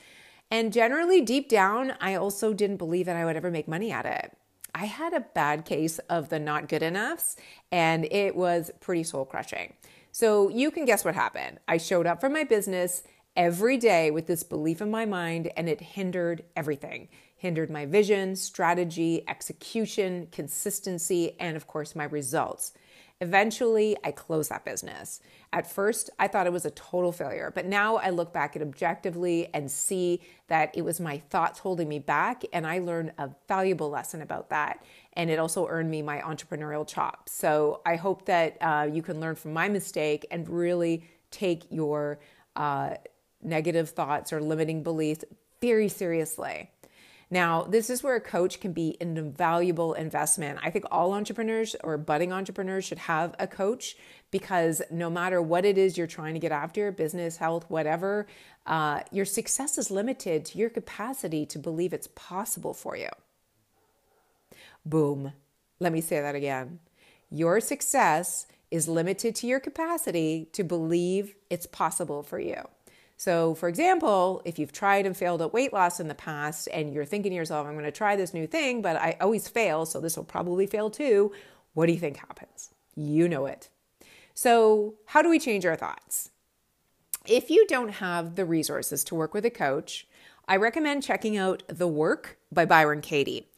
And 0.50 0.72
generally, 0.72 1.20
deep 1.20 1.48
down, 1.48 1.94
I 2.00 2.14
also 2.14 2.52
didn't 2.52 2.76
believe 2.76 3.06
that 3.06 3.16
I 3.16 3.24
would 3.24 3.36
ever 3.36 3.50
make 3.50 3.68
money 3.68 3.92
at 3.92 4.06
it. 4.06 4.36
I 4.74 4.86
had 4.86 5.12
a 5.12 5.20
bad 5.20 5.64
case 5.64 6.00
of 6.10 6.30
the 6.30 6.40
not 6.40 6.68
good 6.68 6.82
enoughs, 6.82 7.36
and 7.70 8.06
it 8.06 8.34
was 8.34 8.72
pretty 8.80 9.04
soul 9.04 9.24
crushing. 9.24 9.74
So 10.10 10.48
you 10.48 10.70
can 10.70 10.84
guess 10.84 11.04
what 11.04 11.14
happened. 11.14 11.58
I 11.68 11.76
showed 11.76 12.06
up 12.06 12.20
for 12.20 12.28
my 12.28 12.44
business 12.44 13.02
every 13.36 13.76
day 13.76 14.10
with 14.10 14.26
this 14.26 14.42
belief 14.42 14.80
in 14.80 14.90
my 14.90 15.04
mind, 15.04 15.50
and 15.56 15.68
it 15.68 15.80
hindered 15.80 16.44
everything 16.56 17.08
hindered 17.44 17.68
my 17.68 17.84
vision, 17.84 18.34
strategy, 18.34 19.22
execution, 19.28 20.26
consistency, 20.32 21.38
and 21.38 21.58
of 21.58 21.66
course, 21.66 21.94
my 21.94 22.04
results. 22.04 22.72
Eventually, 23.20 23.94
I 24.02 24.12
closed 24.12 24.50
that 24.50 24.64
business. 24.64 25.20
At 25.52 25.70
first, 25.70 26.08
I 26.18 26.26
thought 26.26 26.46
it 26.46 26.54
was 26.54 26.64
a 26.64 26.70
total 26.70 27.12
failure, 27.12 27.52
but 27.54 27.66
now 27.66 27.96
I 27.96 28.08
look 28.08 28.32
back 28.32 28.56
at 28.56 28.62
objectively 28.62 29.50
and 29.52 29.70
see 29.70 30.22
that 30.48 30.74
it 30.74 30.86
was 30.86 31.00
my 31.00 31.18
thoughts 31.18 31.58
holding 31.58 31.86
me 31.86 31.98
back, 31.98 32.44
and 32.54 32.66
I 32.66 32.78
learned 32.78 33.12
a 33.18 33.28
valuable 33.46 33.90
lesson 33.90 34.22
about 34.22 34.48
that. 34.48 34.82
And 35.12 35.28
it 35.28 35.38
also 35.38 35.68
earned 35.68 35.90
me 35.90 36.00
my 36.00 36.20
entrepreneurial 36.20 36.88
chops. 36.88 37.32
So 37.32 37.82
I 37.84 37.96
hope 37.96 38.24
that 38.24 38.56
uh, 38.62 38.88
you 38.90 39.02
can 39.02 39.20
learn 39.20 39.36
from 39.36 39.52
my 39.52 39.68
mistake 39.68 40.24
and 40.30 40.48
really 40.48 41.04
take 41.30 41.64
your 41.68 42.20
uh, 42.56 42.94
negative 43.44 43.90
thoughts 43.90 44.32
or 44.32 44.40
limiting 44.40 44.82
beliefs 44.82 45.24
very 45.60 45.88
seriously. 45.88 46.70
Now, 47.30 47.62
this 47.62 47.90
is 47.90 48.02
where 48.02 48.16
a 48.16 48.20
coach 48.20 48.60
can 48.60 48.72
be 48.72 48.96
an 49.00 49.16
invaluable 49.16 49.94
investment. 49.94 50.60
I 50.62 50.70
think 50.70 50.84
all 50.90 51.14
entrepreneurs 51.14 51.74
or 51.82 51.96
budding 51.98 52.32
entrepreneurs 52.32 52.84
should 52.84 52.98
have 52.98 53.34
a 53.38 53.46
coach 53.46 53.96
because 54.30 54.82
no 54.90 55.08
matter 55.10 55.40
what 55.40 55.64
it 55.64 55.78
is 55.78 55.96
you're 55.96 56.06
trying 56.06 56.34
to 56.34 56.40
get 56.40 56.52
after 56.52 56.92
business, 56.92 57.38
health, 57.38 57.64
whatever 57.68 58.26
uh, 58.66 59.00
your 59.10 59.24
success 59.24 59.78
is 59.78 59.90
limited 59.90 60.44
to 60.44 60.58
your 60.58 60.70
capacity 60.70 61.46
to 61.46 61.58
believe 61.58 61.92
it's 61.92 62.08
possible 62.14 62.74
for 62.74 62.96
you. 62.96 63.08
Boom. 64.84 65.32
Let 65.80 65.92
me 65.92 66.00
say 66.00 66.20
that 66.20 66.34
again. 66.34 66.78
Your 67.30 67.60
success 67.60 68.46
is 68.70 68.86
limited 68.86 69.34
to 69.36 69.46
your 69.46 69.60
capacity 69.60 70.48
to 70.52 70.62
believe 70.62 71.34
it's 71.50 71.66
possible 71.66 72.22
for 72.22 72.38
you. 72.38 72.62
So, 73.16 73.54
for 73.54 73.68
example, 73.68 74.42
if 74.44 74.58
you've 74.58 74.72
tried 74.72 75.06
and 75.06 75.16
failed 75.16 75.40
at 75.40 75.52
weight 75.52 75.72
loss 75.72 76.00
in 76.00 76.08
the 76.08 76.14
past 76.14 76.68
and 76.72 76.92
you're 76.92 77.04
thinking 77.04 77.30
to 77.30 77.36
yourself, 77.36 77.66
I'm 77.66 77.74
going 77.74 77.84
to 77.84 77.92
try 77.92 78.16
this 78.16 78.34
new 78.34 78.46
thing, 78.46 78.82
but 78.82 78.96
I 78.96 79.16
always 79.20 79.48
fail, 79.48 79.86
so 79.86 80.00
this 80.00 80.16
will 80.16 80.24
probably 80.24 80.66
fail 80.66 80.90
too, 80.90 81.32
what 81.74 81.86
do 81.86 81.92
you 81.92 81.98
think 81.98 82.16
happens? 82.16 82.70
You 82.96 83.28
know 83.28 83.46
it. 83.46 83.68
So, 84.34 84.94
how 85.06 85.22
do 85.22 85.30
we 85.30 85.38
change 85.38 85.64
our 85.64 85.76
thoughts? 85.76 86.30
If 87.26 87.50
you 87.50 87.66
don't 87.66 87.88
have 87.88 88.34
the 88.34 88.44
resources 88.44 89.04
to 89.04 89.14
work 89.14 89.32
with 89.32 89.46
a 89.46 89.50
coach, 89.50 90.06
I 90.46 90.56
recommend 90.56 91.02
checking 91.02 91.36
out 91.36 91.62
The 91.68 91.88
Work 91.88 92.36
by 92.52 92.66
Byron 92.66 93.00
Katie. 93.00 93.48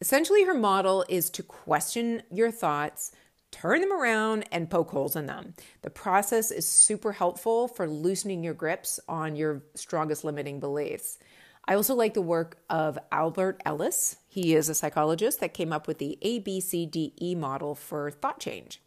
Essentially, 0.00 0.44
her 0.44 0.54
model 0.54 1.04
is 1.08 1.30
to 1.30 1.42
question 1.42 2.22
your 2.30 2.50
thoughts 2.50 3.12
turn 3.54 3.80
them 3.80 3.92
around 3.92 4.44
and 4.50 4.68
poke 4.68 4.90
holes 4.90 5.14
in 5.14 5.26
them. 5.26 5.54
The 5.82 5.90
process 5.90 6.50
is 6.50 6.66
super 6.66 7.12
helpful 7.12 7.68
for 7.68 7.88
loosening 7.88 8.42
your 8.42 8.52
grips 8.52 8.98
on 9.08 9.36
your 9.36 9.62
strongest 9.76 10.24
limiting 10.24 10.58
beliefs. 10.58 11.18
I 11.66 11.76
also 11.76 11.94
like 11.94 12.14
the 12.14 12.20
work 12.20 12.58
of 12.68 12.98
Albert 13.12 13.62
Ellis. 13.64 14.16
He 14.26 14.56
is 14.56 14.68
a 14.68 14.74
psychologist 14.74 15.38
that 15.38 15.54
came 15.54 15.72
up 15.72 15.86
with 15.86 15.98
the 15.98 16.18
ABCDE 16.20 17.36
model 17.36 17.76
for 17.76 18.10
thought 18.10 18.40
change. 18.40 18.82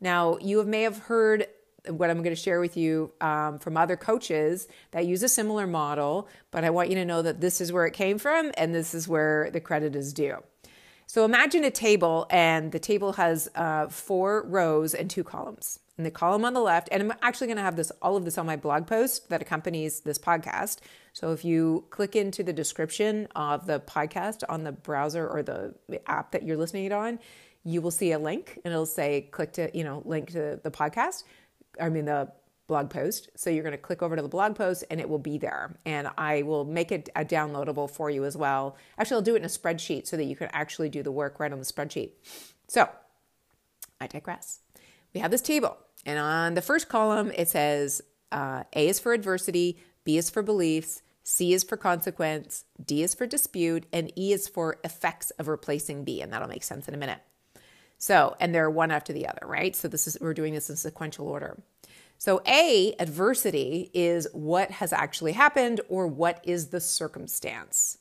Now, 0.00 0.38
you 0.38 0.62
may 0.64 0.82
have 0.82 0.98
heard 0.98 1.46
what 1.86 2.10
I'm 2.10 2.18
going 2.18 2.34
to 2.34 2.42
share 2.42 2.58
with 2.58 2.76
you 2.76 3.12
um, 3.20 3.60
from 3.60 3.76
other 3.76 3.96
coaches 3.96 4.66
that 4.90 5.06
use 5.06 5.22
a 5.22 5.28
similar 5.28 5.68
model, 5.68 6.28
but 6.50 6.64
I 6.64 6.70
want 6.70 6.88
you 6.88 6.96
to 6.96 7.04
know 7.04 7.22
that 7.22 7.40
this 7.40 7.60
is 7.60 7.72
where 7.72 7.86
it 7.86 7.94
came 7.94 8.18
from 8.18 8.50
and 8.56 8.74
this 8.74 8.92
is 8.92 9.06
where 9.06 9.50
the 9.52 9.60
credit 9.60 9.94
is 9.94 10.12
due. 10.12 10.42
So 11.10 11.24
imagine 11.24 11.64
a 11.64 11.72
table, 11.72 12.28
and 12.30 12.70
the 12.70 12.78
table 12.78 13.14
has 13.14 13.50
uh, 13.56 13.88
four 13.88 14.44
rows 14.46 14.94
and 14.94 15.10
two 15.10 15.24
columns. 15.24 15.80
And 15.96 16.06
the 16.06 16.10
column 16.12 16.44
on 16.44 16.54
the 16.54 16.60
left, 16.60 16.88
and 16.92 17.02
I'm 17.02 17.12
actually 17.20 17.48
going 17.48 17.56
to 17.56 17.64
have 17.64 17.74
this 17.74 17.90
all 18.00 18.16
of 18.16 18.24
this 18.24 18.38
on 18.38 18.46
my 18.46 18.54
blog 18.54 18.86
post 18.86 19.28
that 19.28 19.42
accompanies 19.42 20.02
this 20.02 20.18
podcast. 20.18 20.78
So 21.12 21.32
if 21.32 21.44
you 21.44 21.84
click 21.90 22.14
into 22.14 22.44
the 22.44 22.52
description 22.52 23.26
of 23.34 23.66
the 23.66 23.80
podcast 23.80 24.44
on 24.48 24.62
the 24.62 24.70
browser 24.70 25.26
or 25.26 25.42
the 25.42 25.74
app 26.06 26.30
that 26.30 26.44
you're 26.44 26.56
listening 26.56 26.84
it 26.84 26.92
on, 26.92 27.18
you 27.64 27.82
will 27.82 27.90
see 27.90 28.12
a 28.12 28.18
link, 28.20 28.60
and 28.64 28.72
it'll 28.72 28.86
say 28.86 29.22
click 29.32 29.54
to 29.54 29.68
you 29.76 29.82
know 29.82 30.02
link 30.04 30.30
to 30.30 30.60
the 30.62 30.70
podcast. 30.70 31.24
I 31.80 31.88
mean 31.88 32.04
the 32.04 32.30
blog 32.70 32.88
post. 32.88 33.28
So 33.36 33.50
you're 33.50 33.62
going 33.62 33.72
to 33.72 33.78
click 33.78 34.00
over 34.02 34.16
to 34.16 34.22
the 34.22 34.28
blog 34.28 34.56
post 34.56 34.84
and 34.90 34.98
it 34.98 35.08
will 35.10 35.18
be 35.18 35.36
there. 35.36 35.76
And 35.84 36.08
I 36.16 36.42
will 36.42 36.64
make 36.64 36.90
it 36.90 37.10
a 37.14 37.24
downloadable 37.24 37.90
for 37.90 38.08
you 38.08 38.24
as 38.24 38.36
well. 38.36 38.76
Actually, 38.96 39.16
I'll 39.16 39.22
do 39.22 39.34
it 39.34 39.40
in 39.40 39.44
a 39.44 39.48
spreadsheet 39.48 40.06
so 40.06 40.16
that 40.16 40.24
you 40.24 40.36
can 40.36 40.48
actually 40.52 40.88
do 40.88 41.02
the 41.02 41.12
work 41.12 41.38
right 41.38 41.52
on 41.52 41.58
the 41.58 41.64
spreadsheet. 41.66 42.12
So 42.68 42.88
I 44.00 44.06
digress. 44.06 44.60
We 45.12 45.20
have 45.20 45.30
this 45.30 45.42
table, 45.42 45.76
and 46.06 46.18
on 46.18 46.54
the 46.54 46.62
first 46.62 46.88
column, 46.88 47.32
it 47.36 47.48
says 47.48 48.00
uh, 48.30 48.62
A 48.74 48.88
is 48.88 49.00
for 49.00 49.12
adversity, 49.12 49.78
B 50.04 50.16
is 50.16 50.30
for 50.30 50.40
beliefs, 50.40 51.02
C 51.24 51.52
is 51.52 51.64
for 51.64 51.76
consequence, 51.76 52.64
D 52.82 53.02
is 53.02 53.14
for 53.14 53.26
dispute, 53.26 53.86
and 53.92 54.16
E 54.16 54.32
is 54.32 54.48
for 54.48 54.78
effects 54.84 55.30
of 55.32 55.48
replacing 55.48 56.04
B. 56.04 56.22
And 56.22 56.32
that'll 56.32 56.48
make 56.48 56.62
sense 56.62 56.88
in 56.88 56.94
a 56.94 56.96
minute. 56.96 57.20
So, 57.98 58.34
and 58.40 58.54
they're 58.54 58.70
one 58.70 58.90
after 58.90 59.12
the 59.12 59.28
other, 59.28 59.46
right? 59.46 59.76
So 59.76 59.86
this 59.86 60.06
is 60.06 60.16
we're 60.20 60.32
doing 60.32 60.54
this 60.54 60.70
in 60.70 60.76
sequential 60.76 61.28
order. 61.28 61.60
So, 62.20 62.42
A, 62.46 62.94
adversity 62.98 63.90
is 63.94 64.28
what 64.34 64.72
has 64.72 64.92
actually 64.92 65.32
happened 65.32 65.80
or 65.88 66.06
what 66.06 66.38
is 66.44 66.66
the 66.66 66.78
circumstance. 66.78 67.96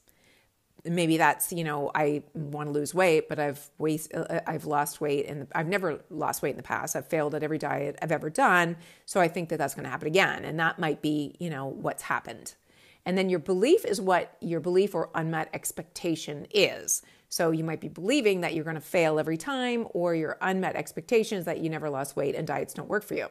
Maybe 0.83 1.15
that's, 1.15 1.53
you 1.53 1.63
know, 1.63 1.89
I 1.95 2.23
want 2.33 2.67
to 2.67 2.73
lose 2.73 2.93
weight, 2.93 3.29
but 3.29 3.39
I've 3.39 3.69
waste, 3.77 4.13
uh, 4.13 4.41
I've 4.45 4.65
lost 4.65 4.99
weight 4.99 5.25
and 5.27 5.47
I've 5.55 5.69
never 5.69 6.01
lost 6.09 6.41
weight 6.41 6.49
in 6.49 6.57
the 6.57 6.63
past. 6.63 6.97
I've 6.97 7.07
failed 7.07 7.33
at 7.33 7.43
every 7.43 7.57
diet 7.57 7.97
I've 8.01 8.11
ever 8.11 8.29
done. 8.29 8.75
So 9.05 9.21
I 9.21 9.29
think 9.29 9.47
that 9.49 9.57
that's 9.57 9.73
going 9.73 9.85
to 9.85 9.89
happen 9.89 10.09
again. 10.09 10.43
And 10.43 10.59
that 10.59 10.79
might 10.79 11.01
be, 11.01 11.38
you 11.39 11.49
know, 11.49 11.67
what's 11.67 12.03
happened. 12.03 12.55
And 13.05 13.17
then 13.17 13.29
your 13.29 13.39
belief 13.39 13.85
is 13.85 14.01
what 14.01 14.35
your 14.41 14.59
belief 14.59 14.93
or 14.93 15.11
unmet 15.15 15.49
expectation 15.53 16.45
is. 16.53 17.03
So 17.29 17.51
you 17.51 17.63
might 17.63 17.79
be 17.79 17.88
believing 17.88 18.41
that 18.41 18.53
you're 18.53 18.65
going 18.65 18.75
to 18.75 18.81
fail 18.81 19.17
every 19.17 19.38
time, 19.38 19.88
or 19.91 20.13
your 20.13 20.38
unmet 20.41 20.75
expectation 20.75 21.38
is 21.38 21.45
that 21.45 21.59
you 21.59 21.69
never 21.69 21.89
lost 21.89 22.17
weight 22.17 22.35
and 22.35 22.45
diets 22.45 22.73
don't 22.73 22.89
work 22.89 23.05
for 23.05 23.13
you. 23.13 23.29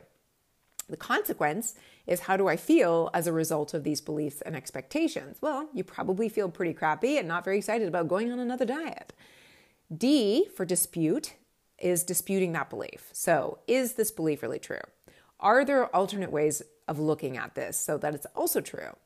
The 0.88 0.96
consequence 0.96 1.74
is 2.06 2.20
how 2.20 2.36
do 2.36 2.48
I 2.48 2.56
feel 2.56 3.10
as 3.12 3.26
a 3.26 3.32
result 3.32 3.74
of 3.74 3.84
these 3.84 4.00
beliefs 4.00 4.40
and 4.40 4.56
expectations? 4.56 5.38
Well, 5.40 5.68
you 5.74 5.84
probably 5.84 6.28
feel 6.28 6.48
pretty 6.48 6.72
crappy 6.72 7.18
and 7.18 7.28
not 7.28 7.44
very 7.44 7.58
excited 7.58 7.88
about 7.88 8.08
going 8.08 8.32
on 8.32 8.38
another 8.38 8.64
diet. 8.64 9.12
D 9.94 10.48
for 10.54 10.64
dispute 10.64 11.34
is 11.78 12.02
disputing 12.02 12.52
that 12.52 12.70
belief. 12.70 13.08
So, 13.12 13.58
is 13.66 13.94
this 13.94 14.10
belief 14.10 14.42
really 14.42 14.58
true? 14.58 14.80
Are 15.40 15.64
there 15.64 15.94
alternate 15.94 16.32
ways 16.32 16.62
of 16.88 16.98
looking 16.98 17.36
at 17.36 17.54
this 17.54 17.78
so 17.78 17.98
that 17.98 18.14
it's 18.14 18.26
also 18.34 18.60
true? 18.60 18.96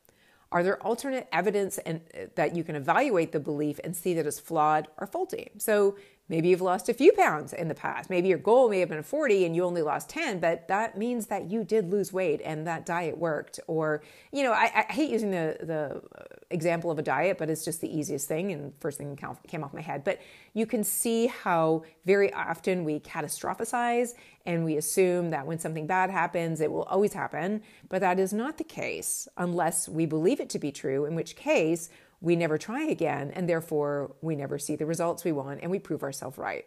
Are 0.51 0.63
there 0.63 0.81
alternate 0.83 1.27
evidence 1.31 1.79
and 1.79 2.01
uh, 2.13 2.25
that 2.35 2.55
you 2.55 2.63
can 2.63 2.75
evaluate 2.75 3.31
the 3.31 3.39
belief 3.39 3.79
and 3.83 3.95
see 3.95 4.13
that 4.13 4.25
it's 4.25 4.39
flawed 4.39 4.87
or 4.97 5.07
faulty? 5.07 5.51
So 5.57 5.97
Maybe 6.29 6.49
you've 6.49 6.61
lost 6.61 6.87
a 6.87 6.93
few 6.93 7.11
pounds 7.11 7.51
in 7.51 7.67
the 7.67 7.75
past. 7.75 8.09
Maybe 8.09 8.29
your 8.29 8.37
goal 8.37 8.69
may 8.69 8.79
have 8.79 8.87
been 8.87 9.03
40 9.03 9.45
and 9.45 9.55
you 9.55 9.65
only 9.65 9.81
lost 9.81 10.09
10, 10.09 10.39
but 10.39 10.69
that 10.69 10.97
means 10.97 11.27
that 11.27 11.51
you 11.51 11.65
did 11.65 11.91
lose 11.91 12.13
weight 12.13 12.41
and 12.45 12.65
that 12.65 12.85
diet 12.85 13.17
worked. 13.17 13.59
Or, 13.67 14.01
you 14.31 14.43
know, 14.43 14.53
I, 14.53 14.85
I 14.89 14.93
hate 14.93 15.09
using 15.09 15.31
the, 15.31 15.57
the 15.61 16.01
example 16.49 16.89
of 16.89 16.97
a 16.97 17.01
diet, 17.01 17.37
but 17.37 17.49
it's 17.49 17.65
just 17.65 17.81
the 17.81 17.93
easiest 17.93 18.27
thing 18.29 18.53
and 18.53 18.71
first 18.79 18.99
thing 18.99 19.19
came 19.47 19.65
off 19.65 19.73
my 19.73 19.81
head. 19.81 20.05
But 20.05 20.21
you 20.53 20.65
can 20.65 20.85
see 20.85 21.27
how 21.27 21.83
very 22.05 22.31
often 22.31 22.85
we 22.85 23.01
catastrophize 23.01 24.13
and 24.45 24.63
we 24.63 24.77
assume 24.77 25.29
that 25.31 25.45
when 25.45 25.59
something 25.59 25.87
bad 25.87 26.09
happens, 26.09 26.61
it 26.61 26.71
will 26.71 26.83
always 26.83 27.13
happen. 27.13 27.61
But 27.89 27.99
that 27.99 28.17
is 28.17 28.31
not 28.31 28.57
the 28.57 28.63
case 28.63 29.27
unless 29.37 29.89
we 29.89 30.05
believe 30.05 30.39
it 30.39 30.49
to 30.51 30.59
be 30.59 30.71
true, 30.71 31.05
in 31.05 31.15
which 31.15 31.35
case 31.35 31.89
we 32.23 32.37
never 32.37 32.57
try 32.57 32.83
again, 32.83 33.31
and 33.35 33.49
therefore 33.49 34.15
we 34.21 34.37
never 34.37 34.57
see 34.57 34.77
the 34.77 34.85
results 34.85 35.25
we 35.25 35.33
want 35.33 35.59
and 35.61 35.69
we 35.69 35.77
prove 35.77 36.03
ourselves 36.03 36.37
right. 36.37 36.65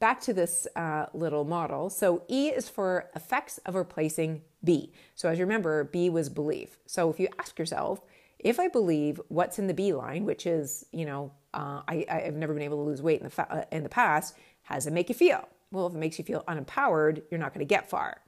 Back 0.00 0.20
to 0.22 0.32
this 0.32 0.66
uh, 0.76 1.06
little 1.12 1.44
model. 1.44 1.90
So, 1.90 2.22
E 2.28 2.48
is 2.48 2.70
for 2.70 3.10
effects 3.14 3.58
of 3.66 3.74
replacing 3.74 4.42
B. 4.64 4.92
So, 5.14 5.28
as 5.28 5.38
you 5.38 5.44
remember, 5.44 5.84
B 5.84 6.08
was 6.08 6.30
belief. 6.30 6.78
So, 6.86 7.10
if 7.10 7.20
you 7.20 7.28
ask 7.38 7.58
yourself, 7.58 8.00
if 8.38 8.58
I 8.58 8.68
believe 8.68 9.20
what's 9.28 9.58
in 9.58 9.66
the 9.66 9.74
B 9.74 9.92
line, 9.92 10.24
which 10.24 10.46
is, 10.46 10.86
you 10.92 11.04
know, 11.04 11.32
uh, 11.52 11.82
I, 11.86 12.06
I've 12.08 12.36
never 12.36 12.54
been 12.54 12.62
able 12.62 12.78
to 12.78 12.88
lose 12.88 13.02
weight 13.02 13.20
in 13.20 13.24
the, 13.24 13.30
fa- 13.30 13.48
uh, 13.50 13.64
in 13.70 13.82
the 13.82 13.88
past, 13.90 14.36
how 14.62 14.76
does 14.76 14.86
it 14.86 14.92
make 14.92 15.10
you 15.10 15.14
feel? 15.14 15.46
Well, 15.70 15.88
if 15.88 15.94
it 15.94 15.98
makes 15.98 16.18
you 16.18 16.24
feel 16.24 16.44
unempowered, 16.48 17.22
you're 17.30 17.40
not 17.40 17.52
going 17.52 17.66
to 17.66 17.68
get 17.68 17.90
far. 17.90 18.22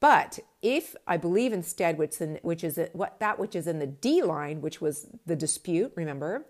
But 0.00 0.38
if 0.62 0.96
I 1.06 1.18
believe 1.18 1.52
instead, 1.52 1.98
which, 1.98 2.20
in, 2.20 2.38
which 2.42 2.64
is 2.64 2.80
what 2.92 3.20
that 3.20 3.38
which 3.38 3.54
is 3.54 3.66
in 3.66 3.78
the 3.78 3.86
D 3.86 4.22
line, 4.22 4.62
which 4.62 4.80
was 4.80 5.06
the 5.26 5.36
dispute, 5.36 5.92
remember, 5.94 6.46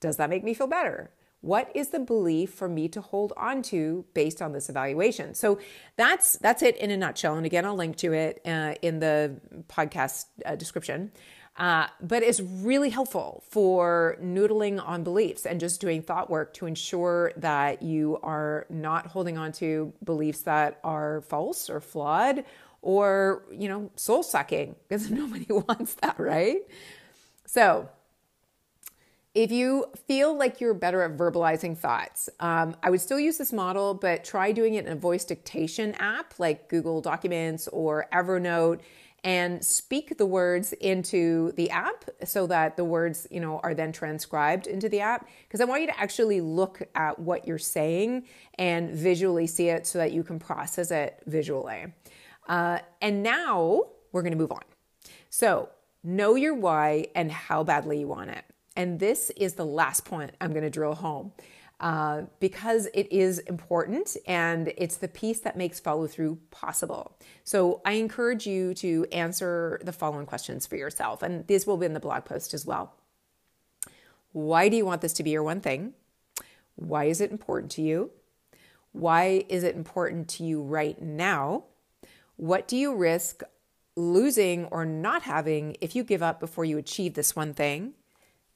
does 0.00 0.16
that 0.16 0.28
make 0.28 0.44
me 0.44 0.54
feel 0.54 0.66
better? 0.66 1.10
What 1.42 1.70
is 1.74 1.88
the 1.88 2.00
belief 2.00 2.50
for 2.52 2.68
me 2.68 2.88
to 2.88 3.00
hold 3.00 3.32
on 3.36 3.62
to 3.62 4.04
based 4.12 4.42
on 4.42 4.52
this 4.52 4.68
evaluation? 4.68 5.34
So 5.34 5.58
that's 5.96 6.36
that's 6.36 6.62
it 6.62 6.76
in 6.76 6.90
a 6.90 6.96
nutshell. 6.96 7.36
And 7.36 7.46
again, 7.46 7.64
I'll 7.64 7.76
link 7.76 7.96
to 7.98 8.12
it 8.12 8.42
uh, 8.44 8.74
in 8.82 8.98
the 8.98 9.40
podcast 9.68 10.26
uh, 10.44 10.56
description. 10.56 11.12
Uh, 11.56 11.86
but 12.00 12.22
it's 12.22 12.40
really 12.40 12.90
helpful 12.90 13.42
for 13.48 14.16
noodling 14.22 14.82
on 14.86 15.02
beliefs 15.02 15.44
and 15.44 15.60
just 15.60 15.80
doing 15.80 16.00
thought 16.00 16.30
work 16.30 16.54
to 16.54 16.64
ensure 16.64 17.32
that 17.36 17.82
you 17.82 18.18
are 18.22 18.66
not 18.70 19.06
holding 19.06 19.36
on 19.36 19.52
to 19.52 19.92
beliefs 20.04 20.42
that 20.42 20.78
are 20.84 21.20
false 21.22 21.68
or 21.68 21.80
flawed 21.80 22.44
or, 22.82 23.44
you 23.50 23.68
know, 23.68 23.90
soul 23.96 24.22
sucking 24.22 24.76
because 24.88 25.10
nobody 25.10 25.46
wants 25.50 25.94
that, 25.94 26.18
right? 26.18 26.58
So, 27.46 27.88
if 29.32 29.52
you 29.52 29.86
feel 30.08 30.36
like 30.36 30.60
you're 30.60 30.74
better 30.74 31.02
at 31.02 31.16
verbalizing 31.16 31.78
thoughts, 31.78 32.28
um, 32.40 32.74
I 32.82 32.90
would 32.90 33.00
still 33.00 33.20
use 33.20 33.38
this 33.38 33.52
model, 33.52 33.94
but 33.94 34.24
try 34.24 34.50
doing 34.50 34.74
it 34.74 34.86
in 34.86 34.92
a 34.92 34.96
voice 34.96 35.24
dictation 35.24 35.94
app 36.00 36.34
like 36.38 36.68
Google 36.68 37.00
Documents 37.00 37.68
or 37.68 38.06
Evernote 38.12 38.80
and 39.22 39.64
speak 39.64 40.16
the 40.16 40.26
words 40.26 40.72
into 40.74 41.52
the 41.52 41.70
app 41.70 42.04
so 42.24 42.46
that 42.46 42.76
the 42.76 42.84
words 42.84 43.26
you 43.30 43.40
know 43.40 43.60
are 43.62 43.74
then 43.74 43.92
transcribed 43.92 44.66
into 44.66 44.88
the 44.88 45.00
app 45.00 45.28
because 45.42 45.60
i 45.60 45.64
want 45.64 45.80
you 45.80 45.86
to 45.86 46.00
actually 46.00 46.40
look 46.40 46.82
at 46.94 47.18
what 47.18 47.46
you're 47.46 47.58
saying 47.58 48.22
and 48.58 48.90
visually 48.90 49.46
see 49.46 49.68
it 49.68 49.86
so 49.86 49.98
that 49.98 50.12
you 50.12 50.22
can 50.22 50.38
process 50.38 50.90
it 50.90 51.22
visually 51.26 51.86
uh, 52.50 52.78
and 53.00 53.22
now 53.22 53.84
we're 54.12 54.22
going 54.22 54.32
to 54.32 54.38
move 54.38 54.52
on 54.52 54.62
so 55.30 55.70
know 56.04 56.34
your 56.34 56.54
why 56.54 57.06
and 57.14 57.32
how 57.32 57.64
badly 57.64 58.00
you 58.00 58.06
want 58.06 58.28
it 58.28 58.44
and 58.76 59.00
this 59.00 59.30
is 59.30 59.54
the 59.54 59.64
last 59.64 60.04
point 60.04 60.32
i'm 60.42 60.50
going 60.50 60.62
to 60.62 60.70
drill 60.70 60.94
home 60.94 61.32
uh, 61.80 62.24
because 62.40 62.88
it 62.92 63.10
is 63.10 63.38
important 63.38 64.14
and 64.26 64.70
it's 64.76 64.98
the 64.98 65.08
piece 65.08 65.40
that 65.40 65.56
makes 65.56 65.80
follow 65.80 66.06
through 66.06 66.38
possible. 66.50 67.16
So 67.42 67.80
I 67.86 67.92
encourage 67.92 68.46
you 68.46 68.74
to 68.74 69.06
answer 69.12 69.80
the 69.82 69.92
following 69.92 70.26
questions 70.26 70.66
for 70.66 70.76
yourself, 70.76 71.22
and 71.22 71.46
these 71.46 71.66
will 71.66 71.78
be 71.78 71.86
in 71.86 71.94
the 71.94 72.00
blog 72.00 72.26
post 72.26 72.52
as 72.52 72.66
well. 72.66 72.92
Why 74.32 74.68
do 74.68 74.76
you 74.76 74.84
want 74.84 75.00
this 75.00 75.14
to 75.14 75.22
be 75.22 75.30
your 75.30 75.42
one 75.42 75.62
thing? 75.62 75.94
Why 76.76 77.04
is 77.04 77.20
it 77.20 77.30
important 77.30 77.72
to 77.72 77.82
you? 77.82 78.10
Why 78.92 79.44
is 79.48 79.64
it 79.64 79.74
important 79.74 80.28
to 80.30 80.44
you 80.44 80.60
right 80.60 81.00
now? 81.00 81.64
What 82.40 82.66
do 82.66 82.74
you 82.74 82.94
risk 82.94 83.42
losing 83.96 84.64
or 84.68 84.86
not 84.86 85.24
having 85.24 85.76
if 85.82 85.94
you 85.94 86.02
give 86.02 86.22
up 86.22 86.40
before 86.40 86.64
you 86.64 86.78
achieve 86.78 87.12
this 87.12 87.36
one 87.36 87.52
thing? 87.52 87.92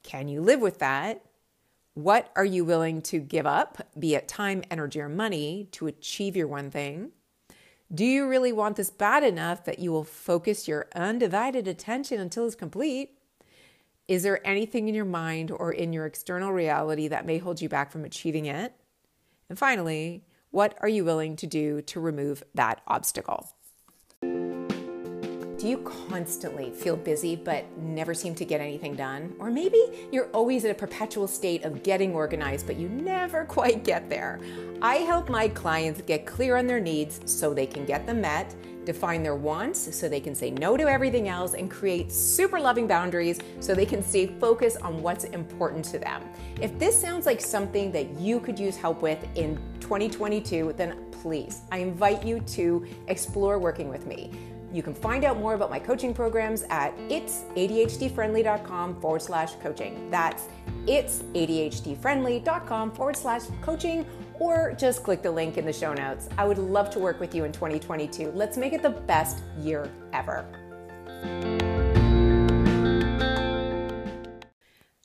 Can 0.03 0.27
you 0.27 0.41
live 0.41 0.63
with 0.63 0.79
that? 0.79 1.23
What 1.93 2.33
are 2.35 2.47
you 2.47 2.65
willing 2.65 3.03
to 3.03 3.19
give 3.19 3.45
up, 3.45 3.87
be 3.99 4.15
it 4.15 4.27
time, 4.27 4.63
energy, 4.71 5.03
or 5.03 5.11
money, 5.11 5.69
to 5.73 5.87
achieve 5.87 6.35
your 6.35 6.49
one 6.49 6.71
thing? 6.71 7.11
Do 7.95 8.07
you 8.07 8.27
really 8.27 8.53
want 8.55 8.77
this 8.77 8.89
bad 8.89 9.23
enough 9.23 9.67
that 9.67 9.81
you 9.81 9.93
will 9.93 10.03
focus 10.03 10.67
your 10.67 10.87
undivided 10.95 11.69
attention 11.69 12.19
until 12.19 12.47
it's 12.47 12.55
complete? 12.55 13.19
Is 14.09 14.23
there 14.23 14.41
anything 14.47 14.89
in 14.89 14.95
your 14.95 15.05
mind 15.05 15.51
or 15.51 15.73
in 15.73 15.93
your 15.93 16.07
external 16.07 16.53
reality 16.53 17.07
that 17.09 17.27
may 17.27 17.37
hold 17.37 17.61
you 17.61 17.69
back 17.69 17.93
from 17.93 18.07
achieving 18.07 18.47
it? 18.47 18.75
And 19.51 19.59
finally, 19.59 20.25
what 20.51 20.75
are 20.81 20.89
you 20.89 21.05
willing 21.05 21.37
to 21.37 21.47
do 21.47 21.83
to 21.83 22.01
remove 22.01 22.43
that 22.55 22.81
obstacle? 22.87 23.51
Do 25.65 25.71
you 25.71 25.79
constantly 25.79 26.73
feel 26.73 26.95
busy 26.95 27.37
but 27.37 27.65
never 27.79 28.13
seem 28.13 28.35
to 28.35 28.45
get 28.45 28.61
anything 28.61 28.95
done? 28.97 29.35
Or 29.39 29.51
maybe 29.51 29.83
you're 30.13 30.29
always 30.33 30.67
in 30.67 30.71
a 30.71 30.75
perpetual 30.75 31.27
state 31.27 31.65
of 31.65 31.83
getting 31.83 32.13
organized 32.13 32.67
but 32.67 32.77
you 32.77 32.87
never 32.91 33.45
quite 33.49 33.83
get 33.83 34.11
there. 34.11 34.41
I 34.83 34.97
help 34.97 35.31
my 35.31 35.49
clients 35.49 36.03
get 36.03 36.27
clear 36.27 36.59
on 36.59 36.67
their 36.67 36.81
needs 36.81 37.19
so 37.25 37.55
they 37.55 37.67
can 37.67 37.87
get 37.87 38.05
them 38.05 38.21
met, 38.21 38.55
define 38.85 39.23
their 39.23 39.37
wants 39.37 39.97
so 39.97 40.07
they 40.07 40.21
can 40.21 40.35
say 40.35 40.51
no 40.51 40.77
to 40.77 40.87
everything 40.87 41.29
else, 41.29 41.55
and 41.55 41.71
create 41.71 42.13
super 42.13 42.61
loving 42.61 42.87
boundaries 42.87 43.41
so 43.61 43.75
they 43.75 43.87
can 43.87 44.03
stay 44.03 44.27
focused 44.27 44.83
on 44.83 45.01
what's 45.01 45.25
important 45.25 45.83
to 45.87 45.99
them. 45.99 46.23
If 46.61 46.79
this 46.79 47.01
sounds 47.01 47.25
like 47.25 47.41
something 47.41 47.91
that 47.93 48.21
you 48.21 48.39
could 48.39 48.59
use 48.59 48.77
help 48.77 49.01
with 49.01 49.27
in 49.35 49.57
2022, 49.81 50.75
then 50.77 51.11
please, 51.11 51.63
I 51.73 51.79
invite 51.79 52.23
you 52.23 52.41
to 52.41 52.85
explore 53.09 53.59
working 53.59 53.89
with 53.89 54.07
me. 54.07 54.31
You 54.75 54.83
can 54.83 54.93
find 54.93 55.25
out 55.25 55.39
more 55.39 55.55
about 55.55 55.71
my 55.71 55.79
coaching 55.79 56.13
programs 56.13 56.65
at 56.69 56.95
itsadhdfriendly.com 57.09 59.01
forward 59.01 59.23
slash 59.23 59.55
coaching. 59.63 60.11
That's 60.11 60.49
itsadhdfriendly.com 60.87 62.91
forward 62.91 63.17
slash 63.17 63.43
coaching, 63.63 64.05
or 64.41 64.75
just 64.77 65.05
click 65.05 65.23
the 65.23 65.31
link 65.31 65.59
in 65.59 65.65
the 65.65 65.73
show 65.73 65.95
notes. 65.95 66.29
I 66.37 66.45
would 66.45 66.59
love 66.59 66.91
to 66.91 66.99
work 66.99 67.21
with 67.21 67.37
you 67.37 67.45
in 67.45 67.53
2022. 67.53 68.33
Let's 68.33 68.57
make 68.57 68.73
it 68.73 68.83
the 68.83 68.91
best 68.91 69.45
year 69.61 69.89
ever. 70.13 70.45